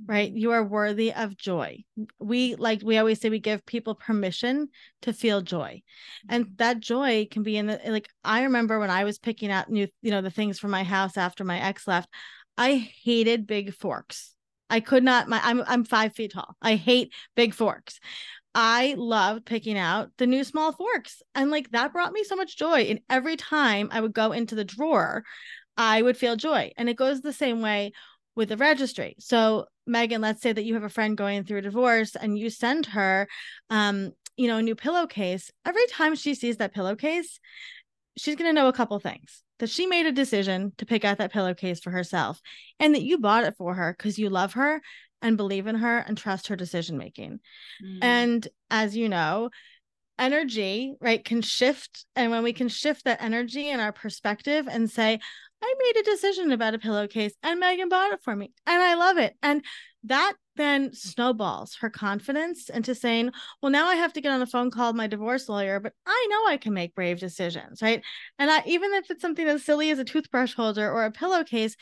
right? 0.05 0.31
You 0.31 0.51
are 0.51 0.63
worthy 0.63 1.13
of 1.13 1.37
joy. 1.37 1.83
We 2.19 2.55
like 2.55 2.81
we 2.83 2.97
always 2.97 3.19
say 3.19 3.29
we 3.29 3.39
give 3.39 3.65
people 3.65 3.95
permission 3.95 4.69
to 5.01 5.13
feel 5.13 5.41
joy. 5.41 5.81
And 6.29 6.45
mm-hmm. 6.45 6.55
that 6.57 6.79
joy 6.79 7.27
can 7.29 7.43
be 7.43 7.57
in 7.57 7.67
the 7.67 7.79
like 7.87 8.07
I 8.23 8.43
remember 8.43 8.79
when 8.79 8.89
I 8.89 9.03
was 9.03 9.19
picking 9.19 9.51
out 9.51 9.69
new, 9.69 9.87
you 10.01 10.11
know, 10.11 10.21
the 10.21 10.29
things 10.29 10.59
for 10.59 10.67
my 10.67 10.83
house 10.83 11.17
after 11.17 11.43
my 11.43 11.59
ex 11.59 11.87
left, 11.87 12.09
I 12.57 12.75
hated 13.03 13.47
big 13.47 13.73
forks. 13.73 14.33
I 14.69 14.79
could 14.79 15.03
not 15.03 15.27
my 15.27 15.41
I'm 15.43 15.61
I'm 15.67 15.83
five 15.83 16.15
feet 16.15 16.33
tall. 16.33 16.55
I 16.61 16.75
hate 16.75 17.13
big 17.35 17.53
forks. 17.53 17.99
I 18.53 18.95
loved 18.97 19.45
picking 19.45 19.77
out 19.77 20.09
the 20.17 20.27
new 20.27 20.43
small 20.43 20.73
forks. 20.73 21.21
And 21.35 21.51
like 21.51 21.71
that 21.71 21.93
brought 21.93 22.11
me 22.11 22.23
so 22.23 22.35
much 22.35 22.57
joy. 22.57 22.81
And 22.81 22.99
every 23.09 23.37
time 23.37 23.89
I 23.91 24.01
would 24.01 24.13
go 24.13 24.33
into 24.33 24.55
the 24.55 24.65
drawer, 24.65 25.23
I 25.77 26.01
would 26.01 26.17
feel 26.17 26.35
joy. 26.35 26.71
And 26.77 26.89
it 26.89 26.95
goes 26.95 27.21
the 27.21 27.33
same 27.33 27.61
way 27.61 27.91
with 28.35 28.49
the 28.49 28.57
registry. 28.57 29.15
So, 29.19 29.65
Megan, 29.85 30.21
let's 30.21 30.41
say 30.41 30.53
that 30.53 30.63
you 30.63 30.73
have 30.75 30.83
a 30.83 30.89
friend 30.89 31.17
going 31.17 31.43
through 31.43 31.59
a 31.59 31.63
divorce 31.63 32.15
and 32.15 32.37
you 32.37 32.49
send 32.49 32.85
her, 32.87 33.27
um, 33.69 34.11
you 34.37 34.47
know, 34.47 34.57
a 34.57 34.61
new 34.61 34.75
pillowcase. 34.75 35.51
Every 35.65 35.85
time 35.87 36.15
she 36.15 36.35
sees 36.35 36.57
that 36.57 36.73
pillowcase, 36.73 37.39
she's 38.17 38.35
going 38.35 38.49
to 38.49 38.53
know 38.53 38.67
a 38.67 38.73
couple 38.73 38.99
things 38.99 39.43
that 39.59 39.69
she 39.69 39.85
made 39.85 40.05
a 40.05 40.11
decision 40.11 40.73
to 40.77 40.85
pick 40.85 41.05
out 41.05 41.17
that 41.19 41.31
pillowcase 41.31 41.79
for 41.79 41.91
herself 41.91 42.41
and 42.79 42.95
that 42.95 43.03
you 43.03 43.17
bought 43.17 43.43
it 43.43 43.55
for 43.57 43.73
her 43.73 43.93
because 43.97 44.17
you 44.17 44.29
love 44.29 44.53
her 44.53 44.81
and 45.21 45.37
believe 45.37 45.67
in 45.67 45.75
her 45.75 45.99
and 45.99 46.17
trust 46.17 46.47
her 46.47 46.55
decision 46.55 46.97
making. 46.97 47.39
Mm. 47.83 47.99
And 48.01 48.47
as 48.69 48.97
you 48.97 49.07
know, 49.07 49.49
energy, 50.21 50.93
right, 51.01 51.25
can 51.25 51.41
shift. 51.41 52.05
And 52.15 52.31
when 52.31 52.43
we 52.43 52.53
can 52.53 52.69
shift 52.69 53.03
that 53.05 53.21
energy 53.21 53.69
and 53.69 53.81
our 53.81 53.91
perspective 53.91 54.67
and 54.69 54.89
say, 54.89 55.19
I 55.63 55.75
made 55.77 55.99
a 55.99 56.03
decision 56.03 56.51
about 56.51 56.73
a 56.73 56.79
pillowcase 56.79 57.33
and 57.43 57.59
Megan 57.59 57.89
bought 57.89 58.13
it 58.13 58.23
for 58.23 58.35
me 58.35 58.51
and 58.65 58.81
I 58.81 58.93
love 58.93 59.17
it. 59.17 59.35
And 59.43 59.63
that 60.05 60.33
then 60.55 60.93
snowballs 60.93 61.75
her 61.81 61.89
confidence 61.89 62.69
into 62.69 62.95
saying, 62.95 63.31
well, 63.61 63.71
now 63.71 63.87
I 63.87 63.95
have 63.95 64.13
to 64.13 64.21
get 64.21 64.31
on 64.31 64.41
a 64.41 64.47
phone 64.47 64.71
call 64.71 64.93
my 64.93 65.07
divorce 65.07 65.49
lawyer, 65.49 65.79
but 65.79 65.93
I 66.05 66.27
know 66.29 66.47
I 66.47 66.57
can 66.57 66.73
make 66.73 66.95
brave 66.95 67.19
decisions, 67.19 67.81
right? 67.81 68.01
And 68.39 68.49
I, 68.49 68.63
even 68.65 68.93
if 68.93 69.09
it's 69.09 69.21
something 69.21 69.47
as 69.47 69.63
silly 69.63 69.91
as 69.91 69.99
a 69.99 70.03
toothbrush 70.03 70.53
holder 70.53 70.91
or 70.91 71.05
a 71.05 71.11
pillowcase, 71.11 71.75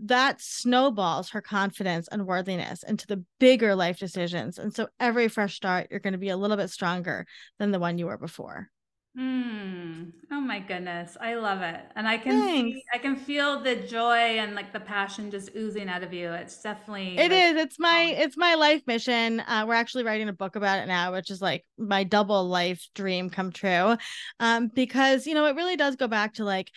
that 0.00 0.40
snowballs 0.40 1.30
her 1.30 1.40
confidence 1.40 2.08
and 2.08 2.26
worthiness 2.26 2.82
into 2.82 3.06
the 3.06 3.24
bigger 3.38 3.74
life 3.74 3.98
decisions. 3.98 4.58
And 4.58 4.74
so 4.74 4.88
every 5.00 5.28
fresh 5.28 5.56
start, 5.56 5.88
you're 5.90 6.00
going 6.00 6.12
to 6.12 6.18
be 6.18 6.28
a 6.30 6.36
little 6.36 6.56
bit 6.56 6.70
stronger 6.70 7.26
than 7.58 7.70
the 7.70 7.78
one 7.78 7.98
you 7.98 8.06
were 8.06 8.18
before. 8.18 8.70
Mm. 9.18 10.12
Oh 10.30 10.40
my 10.40 10.60
goodness. 10.60 11.16
I 11.20 11.34
love 11.34 11.62
it. 11.62 11.80
And 11.96 12.06
I 12.06 12.18
can 12.18 12.42
Thanks. 12.44 12.78
see, 12.78 12.82
I 12.92 12.98
can 12.98 13.16
feel 13.16 13.60
the 13.62 13.76
joy 13.76 14.38
and 14.38 14.54
like 14.54 14.72
the 14.72 14.80
passion 14.80 15.30
just 15.30 15.50
oozing 15.56 15.88
out 15.88 16.02
of 16.02 16.12
you. 16.12 16.32
It's 16.32 16.60
definitely 16.62 17.22
It 17.22 17.30
like, 17.30 17.46
is. 17.56 17.56
It's 17.56 17.78
my 17.78 18.14
um, 18.14 18.16
it's 18.18 18.36
my 18.36 18.54
life 18.56 18.82
mission. 18.86 19.40
Uh, 19.40 19.64
we're 19.66 19.74
actually 19.74 20.04
writing 20.04 20.28
a 20.28 20.34
book 20.34 20.54
about 20.54 20.80
it 20.80 20.86
now, 20.86 21.12
which 21.12 21.30
is 21.30 21.40
like 21.40 21.64
my 21.78 22.04
double 22.04 22.44
life 22.46 22.86
dream 22.94 23.30
come 23.30 23.52
true. 23.52 23.96
Um, 24.38 24.68
because 24.68 25.26
you 25.26 25.34
know 25.34 25.46
it 25.46 25.56
really 25.56 25.76
does 25.76 25.96
go 25.96 26.08
back 26.08 26.34
to 26.34 26.44
like 26.44 26.70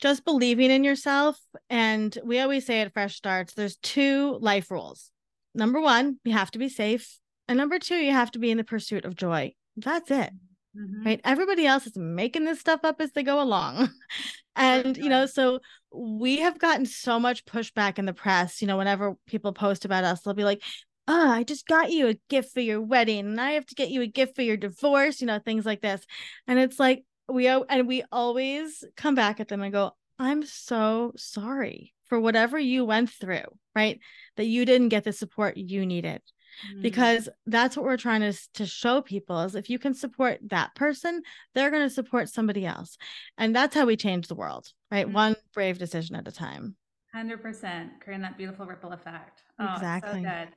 just 0.00 0.24
believing 0.24 0.70
in 0.70 0.84
yourself. 0.84 1.38
And 1.68 2.16
we 2.24 2.40
always 2.40 2.66
say 2.66 2.80
at 2.80 2.92
Fresh 2.92 3.16
Starts, 3.16 3.54
there's 3.54 3.76
two 3.76 4.38
life 4.40 4.70
rules. 4.70 5.10
Number 5.54 5.80
one, 5.80 6.18
you 6.24 6.32
have 6.32 6.50
to 6.52 6.58
be 6.58 6.68
safe, 6.68 7.18
and 7.48 7.58
number 7.58 7.78
two, 7.78 7.96
you 7.96 8.12
have 8.12 8.30
to 8.32 8.38
be 8.38 8.50
in 8.50 8.58
the 8.58 8.64
pursuit 8.64 9.04
of 9.04 9.16
joy. 9.16 9.52
That's 9.76 10.10
it 10.10 10.32
mhm. 10.76 11.04
right? 11.04 11.20
Everybody 11.24 11.66
else 11.66 11.86
is 11.86 11.96
making 11.96 12.44
this 12.44 12.60
stuff 12.60 12.80
up 12.84 13.00
as 13.00 13.12
they 13.12 13.22
go 13.22 13.40
along. 13.40 13.90
and, 14.56 14.96
you 14.96 15.08
know, 15.08 15.26
so 15.26 15.60
we 15.92 16.38
have 16.38 16.58
gotten 16.58 16.86
so 16.86 17.18
much 17.18 17.44
pushback 17.44 17.98
in 17.98 18.06
the 18.06 18.12
press, 18.12 18.60
you 18.60 18.68
know, 18.68 18.78
whenever 18.78 19.14
people 19.26 19.52
post 19.52 19.84
about 19.84 20.04
us, 20.04 20.22
they'll 20.22 20.34
be 20.34 20.44
like, 20.44 20.62
oh, 21.08 21.30
I 21.30 21.42
just 21.42 21.66
got 21.66 21.90
you 21.90 22.08
a 22.08 22.18
gift 22.28 22.52
for 22.52 22.60
your 22.60 22.80
wedding 22.80 23.20
and 23.20 23.40
I 23.40 23.52
have 23.52 23.66
to 23.66 23.74
get 23.74 23.90
you 23.90 24.02
a 24.02 24.06
gift 24.06 24.36
for 24.36 24.42
your 24.42 24.56
divorce, 24.56 25.20
you 25.20 25.26
know, 25.26 25.40
things 25.40 25.66
like 25.66 25.80
this. 25.80 26.04
And 26.46 26.58
it's 26.58 26.78
like, 26.78 27.04
we, 27.32 27.48
and 27.48 27.86
we 27.88 28.04
always 28.12 28.84
come 28.96 29.14
back 29.14 29.40
at 29.40 29.48
them 29.48 29.62
and 29.62 29.72
go, 29.72 29.92
I'm 30.18 30.44
so 30.44 31.12
sorry 31.16 31.94
for 32.06 32.20
whatever 32.20 32.58
you 32.58 32.84
went 32.84 33.10
through, 33.10 33.44
right? 33.74 33.98
That 34.36 34.46
you 34.46 34.64
didn't 34.64 34.88
get 34.90 35.04
the 35.04 35.12
support 35.12 35.56
you 35.56 35.86
needed 35.86 36.22
Mm. 36.68 36.82
because 36.82 37.28
that's 37.46 37.76
what 37.76 37.86
we're 37.86 37.96
trying 37.96 38.20
to 38.20 38.36
to 38.54 38.66
show 38.66 39.00
people 39.00 39.40
is 39.42 39.54
if 39.54 39.70
you 39.70 39.78
can 39.78 39.94
support 39.94 40.40
that 40.48 40.74
person 40.74 41.22
they're 41.54 41.70
going 41.70 41.88
to 41.88 41.94
support 41.94 42.28
somebody 42.28 42.66
else 42.66 42.98
and 43.38 43.54
that's 43.54 43.74
how 43.74 43.86
we 43.86 43.96
change 43.96 44.26
the 44.26 44.34
world 44.34 44.66
right 44.90 45.06
Mhm. 45.06 45.12
one 45.12 45.36
brave 45.54 45.78
decision 45.78 46.16
at 46.16 46.26
a 46.28 46.32
time 46.32 46.76
100% 47.14 48.00
creating 48.00 48.22
that 48.22 48.36
beautiful 48.36 48.66
ripple 48.66 48.92
effect. 48.92 49.42
Oh, 49.58 49.74
Exactly. 49.74 50.22
so 50.22 50.28
good. 50.28 50.48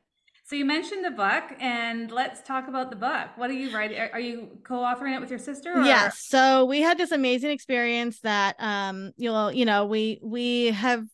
So 0.54 0.58
you 0.58 0.66
mentioned 0.66 1.04
the 1.04 1.10
book 1.10 1.46
and 1.60 2.12
let's 2.12 2.44
talk 2.44 2.68
about 2.68 2.92
the 2.92 2.96
book. 2.96 3.30
What 3.38 3.50
are 3.50 3.54
you 3.54 3.76
writing? 3.76 3.98
Are, 4.14 4.20
you 4.20 4.60
co-authoring 4.64 5.16
it 5.16 5.20
with 5.20 5.32
your 5.32 5.40
sister? 5.40 5.74
Or? 5.74 5.84
yes 5.84 6.28
so 6.28 6.66
we 6.66 6.80
had 6.80 6.96
this 6.96 7.12
amazing 7.12 7.50
experience 7.50 8.20
that 8.20 8.56
um 8.60 9.14
you'll 9.18 9.52
you 9.52 9.66
know 9.66 9.88
we 9.88 10.20
we 10.22 10.68
have 10.68 11.06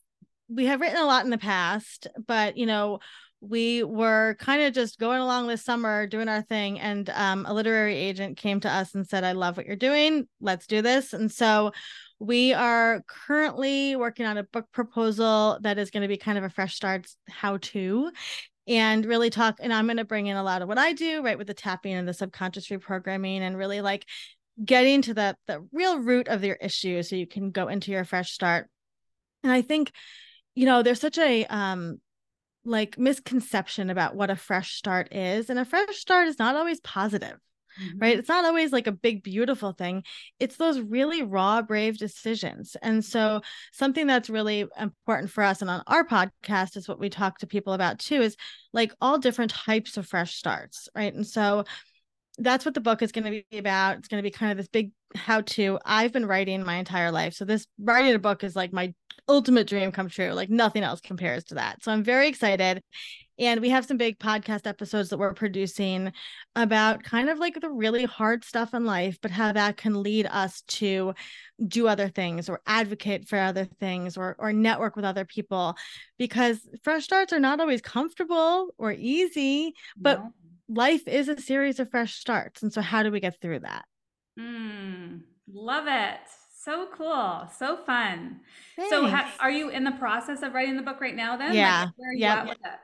we 0.50 0.66
have 0.66 0.82
written 0.82 0.98
a 0.98 1.06
lot 1.06 1.24
in 1.24 1.32
the 1.32 1.38
past 1.38 2.08
but 2.28 2.58
you 2.58 2.66
know 2.66 3.00
we 3.40 3.82
were 3.82 4.36
kind 4.40 4.62
of 4.62 4.74
just 4.74 5.00
going 5.00 5.22
along 5.22 5.48
this 5.48 5.64
summer 5.64 6.06
doing 6.06 6.28
our 6.28 6.42
thing 6.42 6.78
and 6.78 7.10
um, 7.12 7.46
a 7.46 7.54
literary 7.54 7.96
agent 7.96 8.36
came 8.36 8.60
to 8.60 8.70
us 8.70 8.94
and 8.94 9.08
said 9.08 9.24
i 9.24 9.32
love 9.32 9.56
what 9.56 9.66
you're 9.66 9.78
doing 9.78 10.28
let's 10.42 10.68
do 10.68 10.82
this 10.82 11.14
and 11.14 11.32
so 11.32 11.72
we 12.20 12.54
are 12.54 13.02
currently 13.08 13.96
working 13.96 14.26
on 14.26 14.38
a 14.38 14.44
book 14.44 14.66
proposal 14.74 15.58
that 15.62 15.78
is 15.78 15.90
going 15.90 16.02
to 16.02 16.10
be 16.10 16.18
kind 16.18 16.38
of 16.38 16.44
a 16.44 16.50
fresh 16.50 16.76
start 16.76 17.08
how 17.30 17.56
to 17.58 18.12
and 18.70 19.06
really 19.06 19.30
talk 19.30 19.58
and 19.60 19.74
i'm 19.74 19.86
going 19.86 19.98
to 19.98 20.06
bring 20.06 20.28
in 20.28 20.38
a 20.38 20.44
lot 20.44 20.62
of 20.62 20.68
what 20.68 20.78
i 20.78 20.94
do 20.94 21.22
right 21.22 21.38
with 21.38 21.48
the 21.48 21.54
tapping 21.54 21.94
and 21.94 22.08
the 22.08 22.14
subconscious 22.14 22.68
reprogramming 22.68 23.40
and 23.42 23.58
really 23.58 23.82
like 23.82 24.06
getting 24.64 25.02
to 25.02 25.14
the 25.14 25.36
the 25.48 25.66
real 25.74 26.00
root 26.00 26.28
of 26.28 26.44
your 26.44 26.56
issue 26.56 27.02
so 27.02 27.16
you 27.16 27.28
can 27.28 27.52
go 27.52 27.68
into 27.68 27.92
your 27.92 28.06
fresh 28.06 28.32
start. 28.32 28.70
And 29.44 29.52
i 29.52 29.62
think 29.62 29.92
you 30.56 30.66
know 30.66 30.84
there's 30.84 31.02
such 31.02 31.18
a 31.18 31.46
um 31.46 32.00
like 32.66 33.00
misconception 33.00 33.90
about 33.90 34.16
what 34.16 34.30
a 34.30 34.36
fresh 34.36 34.76
start 34.76 35.14
is 35.14 35.50
and 35.50 35.58
a 35.58 35.66
fresh 35.66 35.98
start 35.98 36.28
is 36.28 36.38
not 36.38 36.56
always 36.56 36.80
positive 36.82 37.38
Mhm. 37.82 38.02
right? 38.02 38.18
It's 38.18 38.30
not 38.30 38.46
always 38.46 38.72
like 38.72 38.88
a 38.88 38.92
big, 38.92 39.24
beautiful 39.24 39.72
thing. 39.74 40.04
It's 40.40 40.56
those 40.58 40.80
really 40.80 41.24
raw, 41.24 41.62
brave 41.62 41.98
decisions. 41.98 42.76
And 42.82 43.04
so, 43.04 43.42
something 43.74 44.08
that's 44.08 44.30
really 44.30 44.66
important 44.80 45.32
for 45.32 45.44
us 45.44 45.62
and 45.62 45.70
on 45.70 45.84
our 45.88 46.04
podcast 46.06 46.78
is 46.78 46.88
what 46.88 47.00
we 47.00 47.10
talk 47.10 47.40
to 47.40 47.48
people 47.48 47.74
about 47.74 48.00
too 48.00 48.22
is 48.22 48.36
like 48.74 48.94
all 49.02 49.18
different 49.18 49.52
types 49.52 49.98
of 49.98 50.08
fresh 50.08 50.36
starts, 50.36 50.88
right? 50.96 51.14
And 51.14 51.26
so, 51.28 51.66
that's 52.38 52.66
what 52.66 52.74
the 52.74 52.82
book 52.82 53.02
is 53.02 53.12
going 53.12 53.26
to 53.26 53.44
be 53.52 53.58
about. 53.58 53.98
It's 53.98 54.08
going 54.08 54.24
to 54.24 54.28
be 54.28 54.32
kind 54.32 54.52
of 54.52 54.58
this 54.58 54.68
big 54.70 54.92
how 55.16 55.42
to. 55.42 55.80
I've 55.86 56.14
been 56.14 56.26
writing 56.26 56.64
my 56.64 56.76
entire 56.76 57.12
life. 57.12 57.34
So, 57.34 57.46
this 57.46 57.66
writing 57.80 58.14
a 58.14 58.20
book 58.20 58.44
is 58.44 58.56
like 58.56 58.74
my 58.74 58.94
ultimate 59.28 59.68
dream 59.68 59.92
come 59.92 60.10
true. 60.10 60.32
Like, 60.32 60.50
nothing 60.50 60.84
else 60.84 61.02
compares 61.02 61.44
to 61.46 61.56
that. 61.56 61.84
So, 61.84 61.92
I'm 61.92 62.04
very 62.04 62.28
excited. 62.28 62.82
And 63.40 63.62
we 63.62 63.70
have 63.70 63.86
some 63.86 63.96
big 63.96 64.20
podcast 64.20 64.68
episodes 64.68 65.10
that 65.10 65.18
we're 65.18 65.34
producing 65.34 66.12
about 66.58 67.04
kind 67.04 67.30
of 67.30 67.40
like 67.40 67.60
the 67.60 67.70
really 67.70 68.04
hard 68.04 68.44
stuff 68.44 68.74
in 68.74 68.84
life, 68.86 69.18
but 69.22 69.32
how 69.32 69.54
that 69.54 69.78
can 69.78 70.04
lead 70.04 70.28
us 70.30 70.62
to 70.64 71.14
do 71.66 71.88
other 71.88 72.10
things 72.10 72.50
or 72.50 72.60
advocate 72.68 73.30
for 73.30 73.40
other 73.40 73.64
things 73.64 74.18
or 74.18 74.36
or 74.40 74.52
network 74.52 74.98
with 74.98 75.06
other 75.06 75.24
people 75.24 75.76
because 76.18 76.60
fresh 76.84 77.06
starts 77.06 77.32
are 77.32 77.40
not 77.40 77.62
always 77.62 77.82
comfortable 77.82 78.74
or 78.78 78.92
easy, 78.92 79.74
but 79.96 80.22
life 80.68 81.08
is 81.08 81.30
a 81.30 81.40
series 81.40 81.80
of 81.80 81.90
fresh 81.90 82.16
starts. 82.16 82.62
And 82.62 82.72
so 82.72 82.82
how 82.82 83.04
do 83.04 83.12
we 83.12 83.20
get 83.22 83.40
through 83.42 83.60
that? 83.60 83.86
Mm, 84.40 85.22
love 85.52 85.86
it. 85.88 86.20
So 86.64 86.88
cool. 86.94 87.50
So 87.58 87.78
fun. 87.86 88.42
So 88.90 89.08
ha- 89.08 89.32
are 89.40 89.52
you 89.52 89.70
in 89.70 89.84
the 89.84 89.92
process 89.94 90.42
of 90.44 90.54
writing 90.54 90.76
the 90.76 90.84
book 90.84 91.02
right 91.02 91.16
now 91.16 91.38
then? 91.38 91.54
Yeah. 91.54 92.44
Like, 92.44 92.58
where 92.58 92.80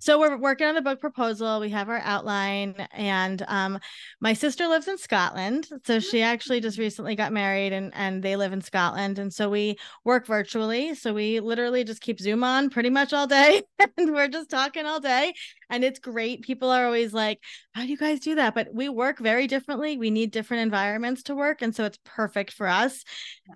So 0.00 0.18
we're 0.18 0.36
working 0.36 0.66
on 0.66 0.76
the 0.76 0.82
book 0.82 1.00
proposal. 1.00 1.58
We 1.58 1.70
have 1.70 1.88
our 1.88 1.98
outline, 1.98 2.74
and 2.92 3.42
um, 3.48 3.78
my 4.20 4.32
sister 4.32 4.68
lives 4.68 4.86
in 4.86 4.96
Scotland. 4.96 5.68
So 5.84 5.98
she 5.98 6.22
actually 6.22 6.60
just 6.60 6.78
recently 6.78 7.16
got 7.16 7.32
married, 7.32 7.72
and 7.72 7.92
and 7.94 8.22
they 8.22 8.36
live 8.36 8.52
in 8.52 8.60
Scotland. 8.60 9.18
And 9.18 9.32
so 9.32 9.50
we 9.50 9.76
work 10.04 10.26
virtually. 10.26 10.94
So 10.94 11.12
we 11.12 11.40
literally 11.40 11.82
just 11.82 12.00
keep 12.00 12.20
Zoom 12.20 12.44
on 12.44 12.70
pretty 12.70 12.90
much 12.90 13.12
all 13.12 13.26
day, 13.26 13.62
and 13.96 14.12
we're 14.14 14.28
just 14.28 14.50
talking 14.50 14.86
all 14.86 15.00
day. 15.00 15.34
And 15.70 15.84
it's 15.84 15.98
great. 15.98 16.42
People 16.42 16.70
are 16.70 16.86
always 16.86 17.12
like, 17.12 17.40
"How 17.74 17.82
do 17.82 17.88
you 17.88 17.96
guys 17.96 18.20
do 18.20 18.36
that?" 18.36 18.54
But 18.54 18.72
we 18.72 18.88
work 18.88 19.18
very 19.18 19.48
differently. 19.48 19.98
We 19.98 20.10
need 20.10 20.30
different 20.30 20.62
environments 20.62 21.24
to 21.24 21.34
work, 21.34 21.60
and 21.60 21.74
so 21.74 21.84
it's 21.84 21.98
perfect 22.04 22.52
for 22.52 22.68
us. 22.68 23.04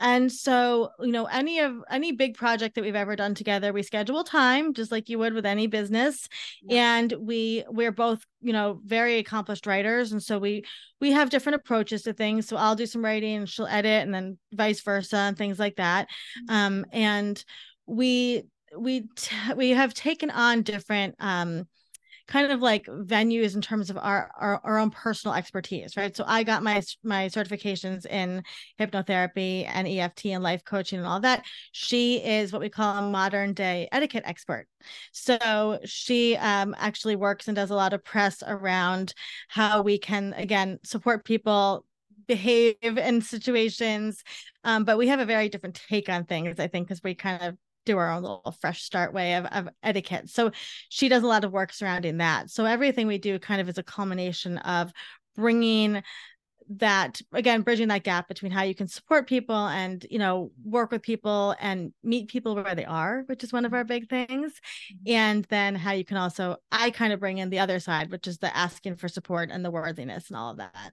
And 0.00 0.30
so, 0.32 0.90
you 1.00 1.12
know, 1.12 1.26
any 1.26 1.60
of 1.60 1.74
any 1.90 2.12
big 2.12 2.34
project 2.34 2.74
that 2.74 2.82
we've 2.82 2.96
ever 2.96 3.14
done 3.14 3.34
together, 3.34 3.72
we 3.72 3.82
schedule 3.82 4.24
time 4.24 4.74
just 4.74 4.90
like 4.90 5.08
you 5.08 5.18
would 5.18 5.34
with 5.34 5.46
any 5.46 5.66
business. 5.66 6.28
Yeah. 6.62 6.96
And 6.96 7.12
we 7.20 7.64
we're 7.68 7.92
both, 7.92 8.24
you 8.40 8.52
know, 8.52 8.80
very 8.84 9.18
accomplished 9.18 9.66
writers. 9.66 10.12
And 10.12 10.22
so 10.22 10.38
we 10.38 10.64
we 11.00 11.12
have 11.12 11.30
different 11.30 11.56
approaches 11.56 12.02
to 12.02 12.12
things. 12.12 12.48
So 12.48 12.56
I'll 12.56 12.76
do 12.76 12.86
some 12.86 13.04
writing 13.04 13.36
and 13.36 13.48
she'll 13.48 13.66
edit 13.66 14.02
and 14.02 14.14
then 14.14 14.38
vice 14.52 14.80
versa 14.82 15.16
and 15.16 15.36
things 15.36 15.58
like 15.58 15.76
that. 15.76 16.08
Um, 16.48 16.84
and 16.92 17.42
we 17.86 18.44
we 18.76 19.02
t- 19.16 19.36
we 19.56 19.70
have 19.70 19.94
taken 19.94 20.30
on 20.30 20.62
different 20.62 21.14
um 21.18 21.66
kind 22.26 22.50
of 22.50 22.60
like 22.60 22.86
venues 22.86 23.54
in 23.54 23.60
terms 23.60 23.90
of 23.90 23.96
our, 23.96 24.30
our 24.38 24.60
our 24.64 24.78
own 24.78 24.90
personal 24.90 25.34
expertise 25.34 25.96
right? 25.96 26.16
So 26.16 26.24
i 26.26 26.42
got 26.42 26.62
my 26.62 26.82
my 27.02 27.26
certifications 27.26 28.06
in 28.06 28.42
hypnotherapy 28.78 29.68
and 29.68 29.86
eft 29.88 30.24
and 30.24 30.42
life 30.42 30.64
coaching 30.64 30.98
and 30.98 31.08
all 31.08 31.20
that. 31.20 31.44
She 31.72 32.16
is 32.16 32.52
what 32.52 32.60
we 32.60 32.68
call 32.68 32.96
a 32.96 33.02
modern 33.02 33.54
day 33.54 33.88
etiquette 33.92 34.24
expert. 34.26 34.66
So 35.12 35.78
she 35.84 36.36
um, 36.36 36.74
actually 36.78 37.16
works 37.16 37.48
and 37.48 37.56
does 37.56 37.70
a 37.70 37.74
lot 37.74 37.92
of 37.92 38.04
press 38.04 38.42
around 38.46 39.14
how 39.48 39.82
we 39.82 39.98
can 39.98 40.32
again 40.34 40.78
support 40.84 41.24
people 41.24 41.84
behave 42.26 42.76
in 42.82 43.20
situations 43.20 44.22
um, 44.64 44.84
but 44.84 44.96
we 44.96 45.08
have 45.08 45.20
a 45.20 45.24
very 45.24 45.48
different 45.48 45.80
take 45.88 46.08
on 46.08 46.24
things 46.24 46.58
i 46.60 46.68
think 46.68 46.86
because 46.86 47.02
we 47.02 47.14
kind 47.14 47.42
of 47.42 47.56
do 47.84 47.98
our 47.98 48.10
own 48.10 48.22
little 48.22 48.56
fresh 48.60 48.82
start 48.82 49.12
way 49.12 49.34
of, 49.34 49.46
of 49.46 49.68
etiquette. 49.82 50.30
So 50.30 50.52
she 50.88 51.08
does 51.08 51.22
a 51.22 51.26
lot 51.26 51.44
of 51.44 51.52
work 51.52 51.72
surrounding 51.72 52.18
that. 52.18 52.50
So 52.50 52.64
everything 52.64 53.06
we 53.06 53.18
do 53.18 53.38
kind 53.38 53.60
of 53.60 53.68
is 53.68 53.78
a 53.78 53.82
culmination 53.82 54.58
of 54.58 54.92
bringing 55.36 56.02
that 56.78 57.20
again 57.32 57.62
bridging 57.62 57.88
that 57.88 58.04
gap 58.04 58.28
between 58.28 58.52
how 58.52 58.62
you 58.62 58.74
can 58.74 58.88
support 58.88 59.28
people 59.28 59.66
and 59.66 60.06
you 60.10 60.18
know 60.18 60.50
work 60.64 60.90
with 60.90 61.02
people 61.02 61.54
and 61.60 61.92
meet 62.02 62.28
people 62.28 62.54
where 62.54 62.74
they 62.74 62.84
are 62.84 63.24
which 63.26 63.44
is 63.44 63.52
one 63.52 63.64
of 63.64 63.74
our 63.74 63.84
big 63.84 64.08
things 64.08 64.52
mm-hmm. 64.52 65.12
and 65.12 65.44
then 65.46 65.74
how 65.74 65.92
you 65.92 66.04
can 66.04 66.16
also 66.16 66.56
i 66.70 66.90
kind 66.90 67.12
of 67.12 67.20
bring 67.20 67.38
in 67.38 67.50
the 67.50 67.58
other 67.58 67.80
side 67.80 68.10
which 68.10 68.26
is 68.26 68.38
the 68.38 68.56
asking 68.56 68.96
for 68.96 69.08
support 69.08 69.50
and 69.50 69.64
the 69.64 69.70
worthiness 69.70 70.28
and 70.28 70.36
all 70.36 70.50
of 70.50 70.58
that 70.58 70.92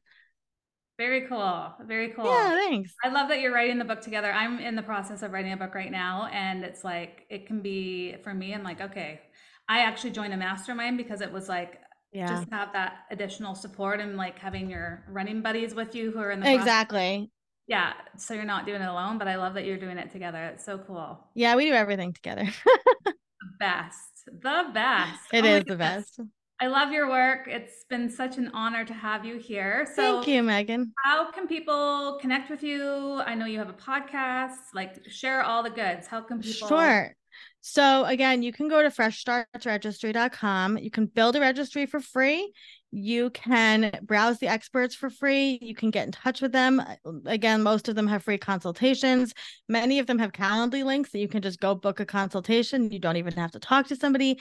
Very 0.99 1.27
cool. 1.27 1.73
Very 1.87 2.09
cool. 2.09 2.25
Yeah, 2.25 2.49
thanks. 2.49 2.93
I 3.03 3.07
love 3.07 3.29
that 3.29 3.39
you're 3.39 3.53
writing 3.53 3.77
the 3.79 3.85
book 3.85 4.01
together. 4.01 4.31
I'm 4.31 4.59
in 4.59 4.75
the 4.75 4.83
process 4.83 5.23
of 5.23 5.31
writing 5.31 5.53
a 5.53 5.57
book 5.57 5.73
right 5.73 5.89
now, 5.91 6.27
and 6.31 6.63
it's 6.65 6.83
like 6.83 7.25
it 7.29 7.47
can 7.47 7.61
be 7.61 8.17
for 8.21 8.33
me. 8.33 8.53
I'm 8.53 8.63
like, 8.63 8.81
okay, 8.81 9.21
I 9.69 9.79
actually 9.79 10.11
joined 10.11 10.33
a 10.33 10.37
mastermind 10.37 10.97
because 10.97 11.21
it 11.21 11.31
was 11.31 11.47
like 11.47 11.79
Yeah. 12.11 12.27
just 12.27 12.49
have 12.51 12.73
that 12.73 13.05
additional 13.11 13.55
support 13.55 14.01
and 14.01 14.17
like 14.17 14.37
having 14.39 14.69
your 14.69 15.05
running 15.07 15.41
buddies 15.41 15.73
with 15.73 15.95
you 15.95 16.11
who 16.11 16.19
are 16.19 16.31
in 16.31 16.41
the 16.41 16.45
process. 16.45 16.61
Exactly. 16.63 17.31
Yeah, 17.67 17.93
so 18.17 18.33
you're 18.33 18.43
not 18.45 18.65
doing 18.65 18.81
it 18.81 18.89
alone, 18.89 19.17
but 19.19 19.27
I 19.29 19.35
love 19.37 19.53
that 19.53 19.63
you're 19.65 19.77
doing 19.77 19.97
it 19.99 20.09
together. 20.11 20.43
It's 20.47 20.65
so 20.65 20.79
cool. 20.79 21.19
Yeah, 21.33 21.55
we 21.55 21.65
do 21.65 21.73
everything 21.73 22.11
together. 22.13 22.45
The 23.05 23.47
best. 23.57 24.25
The 24.25 24.69
best. 24.73 25.19
It 25.31 25.45
Oh 25.45 25.47
is 25.47 25.63
the 25.65 25.75
best. 25.77 26.19
I 26.61 26.67
love 26.67 26.91
your 26.91 27.09
work. 27.09 27.47
It's 27.47 27.85
been 27.89 28.09
such 28.09 28.37
an 28.37 28.51
honor 28.53 28.83
to 28.83 28.93
have 28.93 29.23
you 29.23 29.37
here. 29.37 29.87
So 29.95 30.15
Thank 30.15 30.27
you, 30.27 30.43
Megan. 30.43 30.91
How 31.05 31.31
can 31.31 31.47
people 31.47 32.17
connect 32.21 32.49
with 32.49 32.63
you? 32.63 33.21
I 33.25 33.33
know 33.33 33.45
you 33.45 33.59
have 33.59 33.69
a 33.69 33.73
podcast. 33.73 34.57
Like, 34.73 35.09
share 35.09 35.41
all 35.41 35.63
the 35.63 35.69
goods. 35.69 36.05
How 36.07 36.19
can 36.19 36.41
people? 36.41 36.67
Sure. 36.67 37.15
So 37.61 38.03
again, 38.05 38.43
you 38.43 38.51
can 38.51 38.67
go 38.67 38.81
to 38.81 38.89
freshstartsregistry.com. 38.89 40.77
You 40.77 40.91
can 40.91 41.05
build 41.05 41.37
a 41.37 41.39
registry 41.39 41.85
for 41.85 42.01
free. 42.01 42.51
You 42.91 43.29
can 43.29 43.91
browse 44.01 44.39
the 44.39 44.47
experts 44.47 44.95
for 44.95 45.09
free. 45.09 45.59
You 45.61 45.75
can 45.75 45.91
get 45.91 46.05
in 46.05 46.11
touch 46.11 46.41
with 46.41 46.51
them. 46.51 46.81
Again, 47.25 47.61
most 47.61 47.87
of 47.87 47.95
them 47.95 48.07
have 48.07 48.23
free 48.23 48.37
consultations. 48.37 49.33
Many 49.69 49.99
of 49.99 50.07
them 50.07 50.19
have 50.19 50.31
Calendly 50.31 50.83
links 50.83 51.11
that 51.11 51.19
you 51.19 51.27
can 51.27 51.41
just 51.41 51.59
go 51.59 51.75
book 51.75 51.99
a 51.99 52.05
consultation. 52.05 52.91
You 52.91 52.99
don't 52.99 53.17
even 53.17 53.33
have 53.33 53.51
to 53.51 53.59
talk 53.59 53.87
to 53.87 53.95
somebody. 53.95 54.39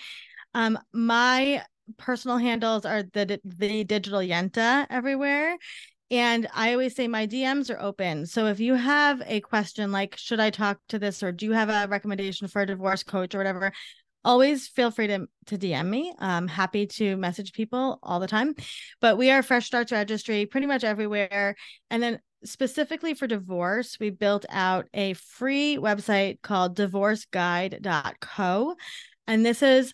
Um, 0.54 0.78
my 0.92 1.62
personal 1.96 2.38
handles 2.38 2.84
are 2.84 3.02
the 3.02 3.40
the 3.44 3.84
digital 3.84 4.20
yenta 4.20 4.86
everywhere. 4.90 5.56
And 6.10 6.48
I 6.54 6.72
always 6.72 6.96
say 6.96 7.06
my 7.06 7.26
DMs 7.26 7.70
are 7.70 7.80
open. 7.80 8.24
So 8.26 8.46
if 8.46 8.60
you 8.60 8.74
have 8.74 9.22
a 9.26 9.40
question 9.40 9.92
like, 9.92 10.16
should 10.16 10.40
I 10.40 10.48
talk 10.50 10.78
to 10.88 10.98
this 10.98 11.22
or 11.22 11.32
do 11.32 11.44
you 11.44 11.52
have 11.52 11.68
a 11.68 11.86
recommendation 11.88 12.48
for 12.48 12.62
a 12.62 12.66
divorce 12.66 13.02
coach 13.02 13.34
or 13.34 13.38
whatever, 13.38 13.72
always 14.24 14.68
feel 14.68 14.90
free 14.90 15.06
to, 15.08 15.26
to 15.46 15.58
DM 15.58 15.86
me. 15.86 16.14
I'm 16.18 16.48
happy 16.48 16.86
to 16.86 17.16
message 17.16 17.52
people 17.52 17.98
all 18.02 18.20
the 18.20 18.26
time. 18.26 18.54
But 19.00 19.18
we 19.18 19.30
are 19.30 19.42
Fresh 19.42 19.66
Starts 19.66 19.92
Registry 19.92 20.46
pretty 20.46 20.66
much 20.66 20.82
everywhere. 20.82 21.56
And 21.90 22.02
then 22.02 22.20
specifically 22.44 23.14
for 23.14 23.26
divorce, 23.26 23.98
we 24.00 24.10
built 24.10 24.46
out 24.48 24.86
a 24.94 25.14
free 25.14 25.76
website 25.76 26.40
called 26.42 26.76
divorceguide.co. 26.76 28.74
And 29.26 29.46
this 29.46 29.62
is 29.62 29.92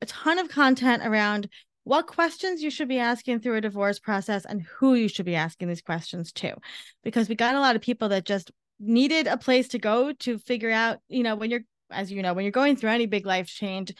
a 0.00 0.06
ton 0.06 0.38
of 0.38 0.48
content 0.48 1.02
around 1.04 1.48
what 1.84 2.06
questions 2.06 2.62
you 2.62 2.70
should 2.70 2.88
be 2.88 2.98
asking 2.98 3.40
through 3.40 3.56
a 3.56 3.60
divorce 3.60 3.98
process 3.98 4.44
and 4.44 4.62
who 4.62 4.94
you 4.94 5.08
should 5.08 5.26
be 5.26 5.34
asking 5.34 5.68
these 5.68 5.82
questions 5.82 6.32
to. 6.32 6.54
Because 7.02 7.28
we 7.28 7.34
got 7.34 7.54
a 7.54 7.60
lot 7.60 7.76
of 7.76 7.82
people 7.82 8.08
that 8.08 8.24
just 8.24 8.50
needed 8.80 9.26
a 9.26 9.36
place 9.36 9.68
to 9.68 9.78
go 9.78 10.12
to 10.12 10.36
figure 10.36 10.70
out 10.70 10.98
you 11.08 11.22
know 11.22 11.36
when 11.36 11.48
you're 11.48 11.60
as 11.90 12.10
you 12.10 12.20
know 12.22 12.34
when 12.34 12.44
you're 12.44 12.50
going 12.50 12.74
through 12.74 12.90
any 12.90 13.06
big 13.06 13.24
life 13.24 13.46
change 13.46 13.94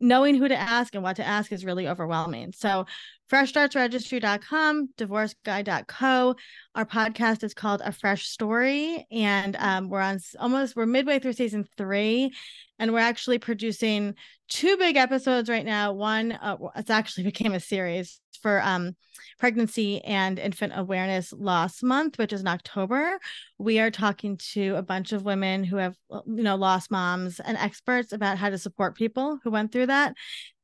knowing 0.00 0.34
who 0.34 0.48
to 0.48 0.56
ask 0.56 0.94
and 0.94 1.02
what 1.02 1.16
to 1.16 1.26
ask 1.26 1.52
is 1.52 1.64
really 1.64 1.88
overwhelming. 1.88 2.52
So 2.52 2.86
freshstartsregistry.com 3.30 4.88
divorceguide.co 4.96 6.34
our 6.74 6.84
podcast 6.86 7.44
is 7.44 7.54
called 7.54 7.82
a 7.84 7.92
fresh 7.92 8.26
story 8.26 9.06
and 9.10 9.56
um, 9.56 9.88
we're 9.88 10.00
on 10.00 10.18
almost 10.38 10.76
we're 10.76 10.86
midway 10.86 11.18
through 11.18 11.32
season 11.32 11.66
three 11.76 12.32
and 12.78 12.92
we're 12.92 13.00
actually 13.00 13.38
producing 13.38 14.14
two 14.48 14.76
big 14.76 14.96
episodes 14.96 15.48
right 15.48 15.64
now. 15.64 15.92
One, 15.92 16.32
uh, 16.32 16.56
it's 16.76 16.90
actually 16.90 17.24
became 17.32 17.54
a 17.54 17.60
series 17.60 18.20
for 18.40 18.62
um, 18.62 18.94
pregnancy 19.40 20.00
and 20.04 20.38
infant 20.38 20.72
awareness 20.76 21.32
loss 21.32 21.82
month, 21.82 22.18
which 22.18 22.32
is 22.32 22.40
in 22.40 22.46
October. 22.46 23.18
We 23.58 23.80
are 23.80 23.90
talking 23.90 24.38
to 24.52 24.76
a 24.76 24.82
bunch 24.82 25.12
of 25.12 25.24
women 25.24 25.64
who 25.64 25.76
have, 25.76 25.96
you 26.10 26.44
know, 26.44 26.54
lost 26.54 26.90
moms 26.90 27.40
and 27.40 27.56
experts 27.56 28.12
about 28.12 28.38
how 28.38 28.50
to 28.50 28.58
support 28.58 28.96
people 28.96 29.40
who 29.42 29.50
went 29.50 29.72
through 29.72 29.86
that 29.86 30.14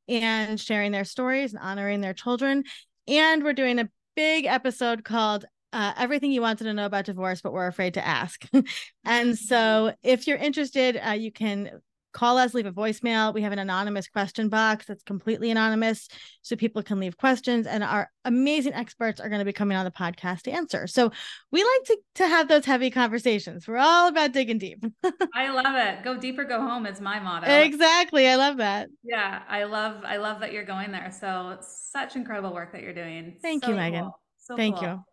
and 0.09 0.61
sharing 0.61 0.93
their 0.93 1.05
stories 1.05 1.53
and 1.53 1.63
honoring 1.63 2.01
their 2.01 2.15
children. 2.15 2.65
And 3.09 3.43
we're 3.43 3.53
doing 3.53 3.79
a 3.79 3.89
big 4.17 4.47
episode 4.47 5.05
called 5.05 5.45
uh, 5.73 5.93
everything 5.97 6.31
you 6.31 6.41
wanted 6.41 6.65
to 6.65 6.75
know 6.75 6.87
about 6.87 7.05
divorce, 7.05 7.41
but 7.41 7.53
we're 7.53 7.67
afraid 7.67 7.95
to 7.95 8.07
ask. 8.07 8.45
and 9.05 9.37
so, 9.37 9.93
if 10.03 10.27
you're 10.27 10.37
interested, 10.37 11.01
uh, 11.05 11.11
you 11.11 11.33
can 11.33 11.81
call 12.15 12.39
us, 12.39 12.55
leave 12.55 12.65
a 12.65 12.73
voicemail. 12.73 13.35
We 13.35 13.43
have 13.43 13.53
an 13.53 13.59
anonymous 13.59 14.09
question 14.09 14.49
box 14.49 14.87
that's 14.87 15.03
completely 15.03 15.51
anonymous 15.51 16.09
so 16.41 16.57
people 16.57 16.83
can 16.83 16.99
leave 17.01 17.19
questions 17.19 17.67
and 17.67 17.85
our 17.85 18.09
amazing 18.25 18.73
experts 18.73 19.21
are 19.21 19.29
going 19.29 19.41
to 19.41 19.45
be 19.45 19.53
coming 19.53 19.77
on 19.77 19.85
the 19.85 19.91
podcast 19.91 20.43
to 20.43 20.53
answer. 20.53 20.87
So 20.87 21.11
we 21.51 21.63
like 21.63 21.85
to 21.87 21.99
to 22.15 22.29
have 22.29 22.49
those 22.49 22.65
heavy 22.65 22.91
conversations. 22.91 23.69
We're 23.69 23.77
all 23.77 24.09
about 24.09 24.33
digging 24.33 24.59
deep. 24.59 24.83
I 25.35 25.51
love 25.51 25.75
it. 25.77 26.05
Go 26.05 26.17
deep 26.17 26.39
or 26.39 26.45
go 26.45 26.61
home 26.61 26.87
is 26.87 27.01
my 27.01 27.21
motto. 27.21 27.51
exactly. 27.51 28.29
I 28.29 28.37
love 28.37 28.57
that. 28.59 28.89
Yeah, 29.03 29.43
I 29.49 29.65
love 29.65 30.03
I 30.05 30.17
love 30.17 30.41
that 30.41 30.53
you're 30.53 30.65
going 30.65 30.93
there. 30.93 31.11
So 31.11 31.51
it's 31.51 31.91
such 31.93 32.17
incredible 32.17 32.55
work 32.55 32.73
that 32.73 32.83
you're 32.83 32.95
doing. 32.95 33.37
Thank 33.43 33.65
So 33.65 33.71
you, 33.71 33.77
Megan. 33.77 34.11
So 34.39 34.57
Thank 34.57 34.77
cool. 34.77 34.89
you. 34.89 35.05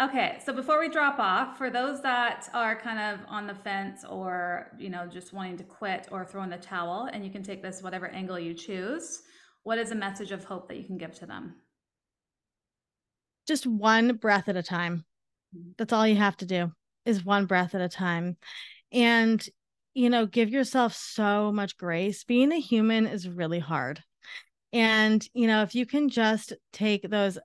Okay, 0.00 0.38
so 0.44 0.52
before 0.52 0.80
we 0.80 0.88
drop 0.88 1.18
off, 1.18 1.58
for 1.58 1.68
those 1.70 2.00
that 2.02 2.48
are 2.54 2.80
kind 2.80 2.98
of 2.98 3.26
on 3.28 3.46
the 3.46 3.54
fence 3.54 4.04
or, 4.08 4.72
you 4.78 4.88
know, 4.88 5.06
just 5.06 5.32
wanting 5.32 5.58
to 5.58 5.64
quit 5.64 6.08
or 6.10 6.24
throw 6.24 6.42
in 6.42 6.50
the 6.50 6.56
towel, 6.56 7.08
and 7.12 7.24
you 7.24 7.30
can 7.30 7.42
take 7.42 7.62
this 7.62 7.82
whatever 7.82 8.08
angle 8.08 8.38
you 8.38 8.54
choose, 8.54 9.22
what 9.64 9.78
is 9.78 9.90
a 9.90 9.94
message 9.94 10.32
of 10.32 10.44
hope 10.44 10.66
that 10.68 10.78
you 10.78 10.84
can 10.84 10.96
give 10.96 11.14
to 11.16 11.26
them? 11.26 11.56
Just 13.46 13.66
one 13.66 14.16
breath 14.16 14.48
at 14.48 14.56
a 14.56 14.62
time. 14.62 15.04
Mhm. 15.54 15.76
That's 15.76 15.92
all 15.92 16.06
you 16.06 16.16
have 16.16 16.38
to 16.38 16.46
do 16.46 16.72
is 17.04 17.24
one 17.24 17.46
breath 17.46 17.74
at 17.74 17.80
a 17.80 17.88
time. 17.88 18.38
And, 18.90 19.46
you 19.94 20.08
know, 20.08 20.26
give 20.26 20.48
yourself 20.48 20.94
so 20.94 21.52
much 21.52 21.76
grace. 21.76 22.24
Being 22.24 22.50
a 22.50 22.60
human 22.60 23.06
is 23.06 23.28
really 23.28 23.58
hard. 23.58 24.02
And, 24.72 25.26
you 25.34 25.46
know, 25.46 25.62
if 25.62 25.74
you 25.74 25.84
can 25.84 26.08
just 26.08 26.54
take 26.72 27.08
those 27.08 27.38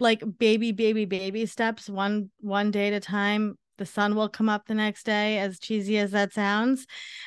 like 0.00 0.22
baby, 0.38 0.72
baby, 0.72 1.04
baby 1.04 1.46
steps 1.46 1.88
one 1.88 2.30
one 2.40 2.70
day 2.70 2.88
at 2.88 2.94
a 2.94 3.00
time, 3.00 3.56
the 3.78 3.86
sun 3.86 4.14
will 4.14 4.28
come 4.28 4.48
up 4.48 4.66
the 4.66 4.74
next 4.74 5.04
day, 5.04 5.38
as 5.38 5.58
cheesy 5.58 5.98
as 5.98 6.10
that 6.10 6.32
sounds. 6.32 6.86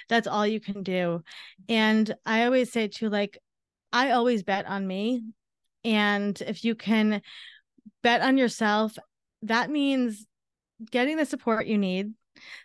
That's 0.10 0.28
all 0.28 0.46
you 0.46 0.60
can 0.60 0.84
do. 0.84 1.24
And 1.70 2.13
I 2.26 2.46
always 2.46 2.72
say 2.72 2.88
to 2.88 3.10
like, 3.10 3.38
I 3.91 4.12
always 4.12 4.44
bet 4.44 4.65
on 4.65 4.86
me. 4.86 5.22
And 5.84 6.39
if 6.41 6.63
you 6.63 6.76
can 6.76 7.22
bet 8.04 8.22
on 8.22 8.38
yourself, 8.38 8.98
that 9.44 9.70
means 9.70 10.26
getting 10.91 11.18
the 11.18 11.26
support 11.26 11.65
you 11.65 11.78
need. 11.78 12.13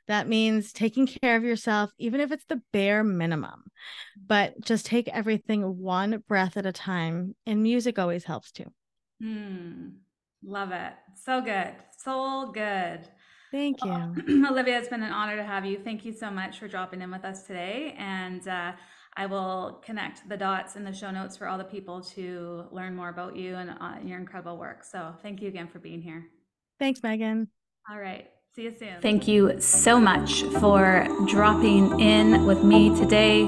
That 0.08 0.28
means 0.28 0.72
taking 0.72 1.06
care 1.06 1.36
of 1.36 1.44
yourself, 1.44 1.90
even 1.98 2.20
if 2.20 2.32
it's 2.32 2.44
the 2.46 2.62
bare 2.72 3.04
minimum. 3.04 3.64
But 4.26 4.60
just 4.60 4.86
take 4.86 5.08
everything 5.08 5.78
one 5.78 6.22
breath 6.28 6.56
at 6.56 6.66
a 6.66 6.72
time. 6.72 7.34
And 7.46 7.62
music 7.62 7.98
always 7.98 8.24
helps 8.24 8.52
too. 8.52 8.72
Hmm. 9.22 9.88
Love 10.42 10.72
it. 10.72 10.92
So 11.22 11.40
good. 11.40 11.74
So 11.98 12.50
good. 12.52 13.08
Thank 13.52 13.84
you. 13.84 13.90
Well, 13.90 14.14
Olivia, 14.50 14.78
it's 14.78 14.88
been 14.88 15.02
an 15.02 15.12
honor 15.12 15.36
to 15.36 15.44
have 15.44 15.64
you. 15.64 15.78
Thank 15.82 16.04
you 16.04 16.12
so 16.12 16.30
much 16.30 16.58
for 16.58 16.68
dropping 16.68 17.02
in 17.02 17.10
with 17.10 17.24
us 17.24 17.46
today. 17.46 17.94
And 17.98 18.46
uh, 18.46 18.72
I 19.16 19.26
will 19.26 19.82
connect 19.84 20.28
the 20.28 20.36
dots 20.36 20.76
in 20.76 20.84
the 20.84 20.92
show 20.92 21.10
notes 21.10 21.36
for 21.36 21.48
all 21.48 21.58
the 21.58 21.64
people 21.64 22.00
to 22.14 22.64
learn 22.70 22.94
more 22.94 23.08
about 23.08 23.36
you 23.36 23.56
and 23.56 23.70
uh, 23.70 23.96
your 24.04 24.18
incredible 24.18 24.56
work. 24.56 24.84
So 24.84 25.14
thank 25.22 25.42
you 25.42 25.48
again 25.48 25.68
for 25.68 25.78
being 25.78 26.00
here. 26.00 26.26
Thanks, 26.78 27.02
Megan. 27.02 27.48
All 27.90 27.98
right. 27.98 28.28
See 28.56 28.62
you 28.62 28.74
soon. 28.76 29.00
Thank 29.00 29.28
you 29.28 29.60
so 29.60 30.00
much 30.00 30.42
for 30.58 31.06
dropping 31.28 32.00
in 32.00 32.46
with 32.46 32.64
me 32.64 32.88
today. 32.96 33.42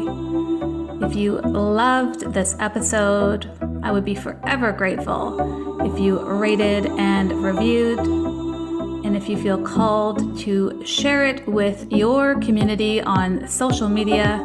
If 1.04 1.16
you 1.16 1.40
loved 1.40 2.32
this 2.32 2.54
episode, 2.60 3.50
I 3.82 3.90
would 3.90 4.04
be 4.04 4.14
forever 4.14 4.70
grateful 4.70 5.82
if 5.82 5.98
you 5.98 6.20
rated 6.20 6.86
and 6.86 7.32
reviewed. 7.42 7.98
And 7.98 9.16
if 9.16 9.28
you 9.28 9.36
feel 9.36 9.60
called 9.60 10.38
to 10.40 10.86
share 10.86 11.26
it 11.26 11.48
with 11.48 11.90
your 11.90 12.38
community 12.38 13.00
on 13.00 13.48
social 13.48 13.88
media, 13.88 14.38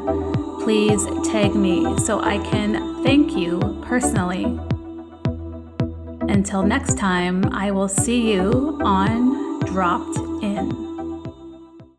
please 0.64 1.06
tag 1.30 1.54
me 1.54 2.00
so 2.00 2.20
I 2.20 2.40
can 2.40 3.04
thank 3.04 3.38
you 3.38 3.60
personally. 3.86 4.46
Until 6.34 6.64
next 6.64 6.98
time, 6.98 7.46
I 7.54 7.70
will 7.70 7.88
see 7.88 8.34
you 8.34 8.80
on 8.84 9.48
Dropped 9.68 10.27
In. 10.48 10.87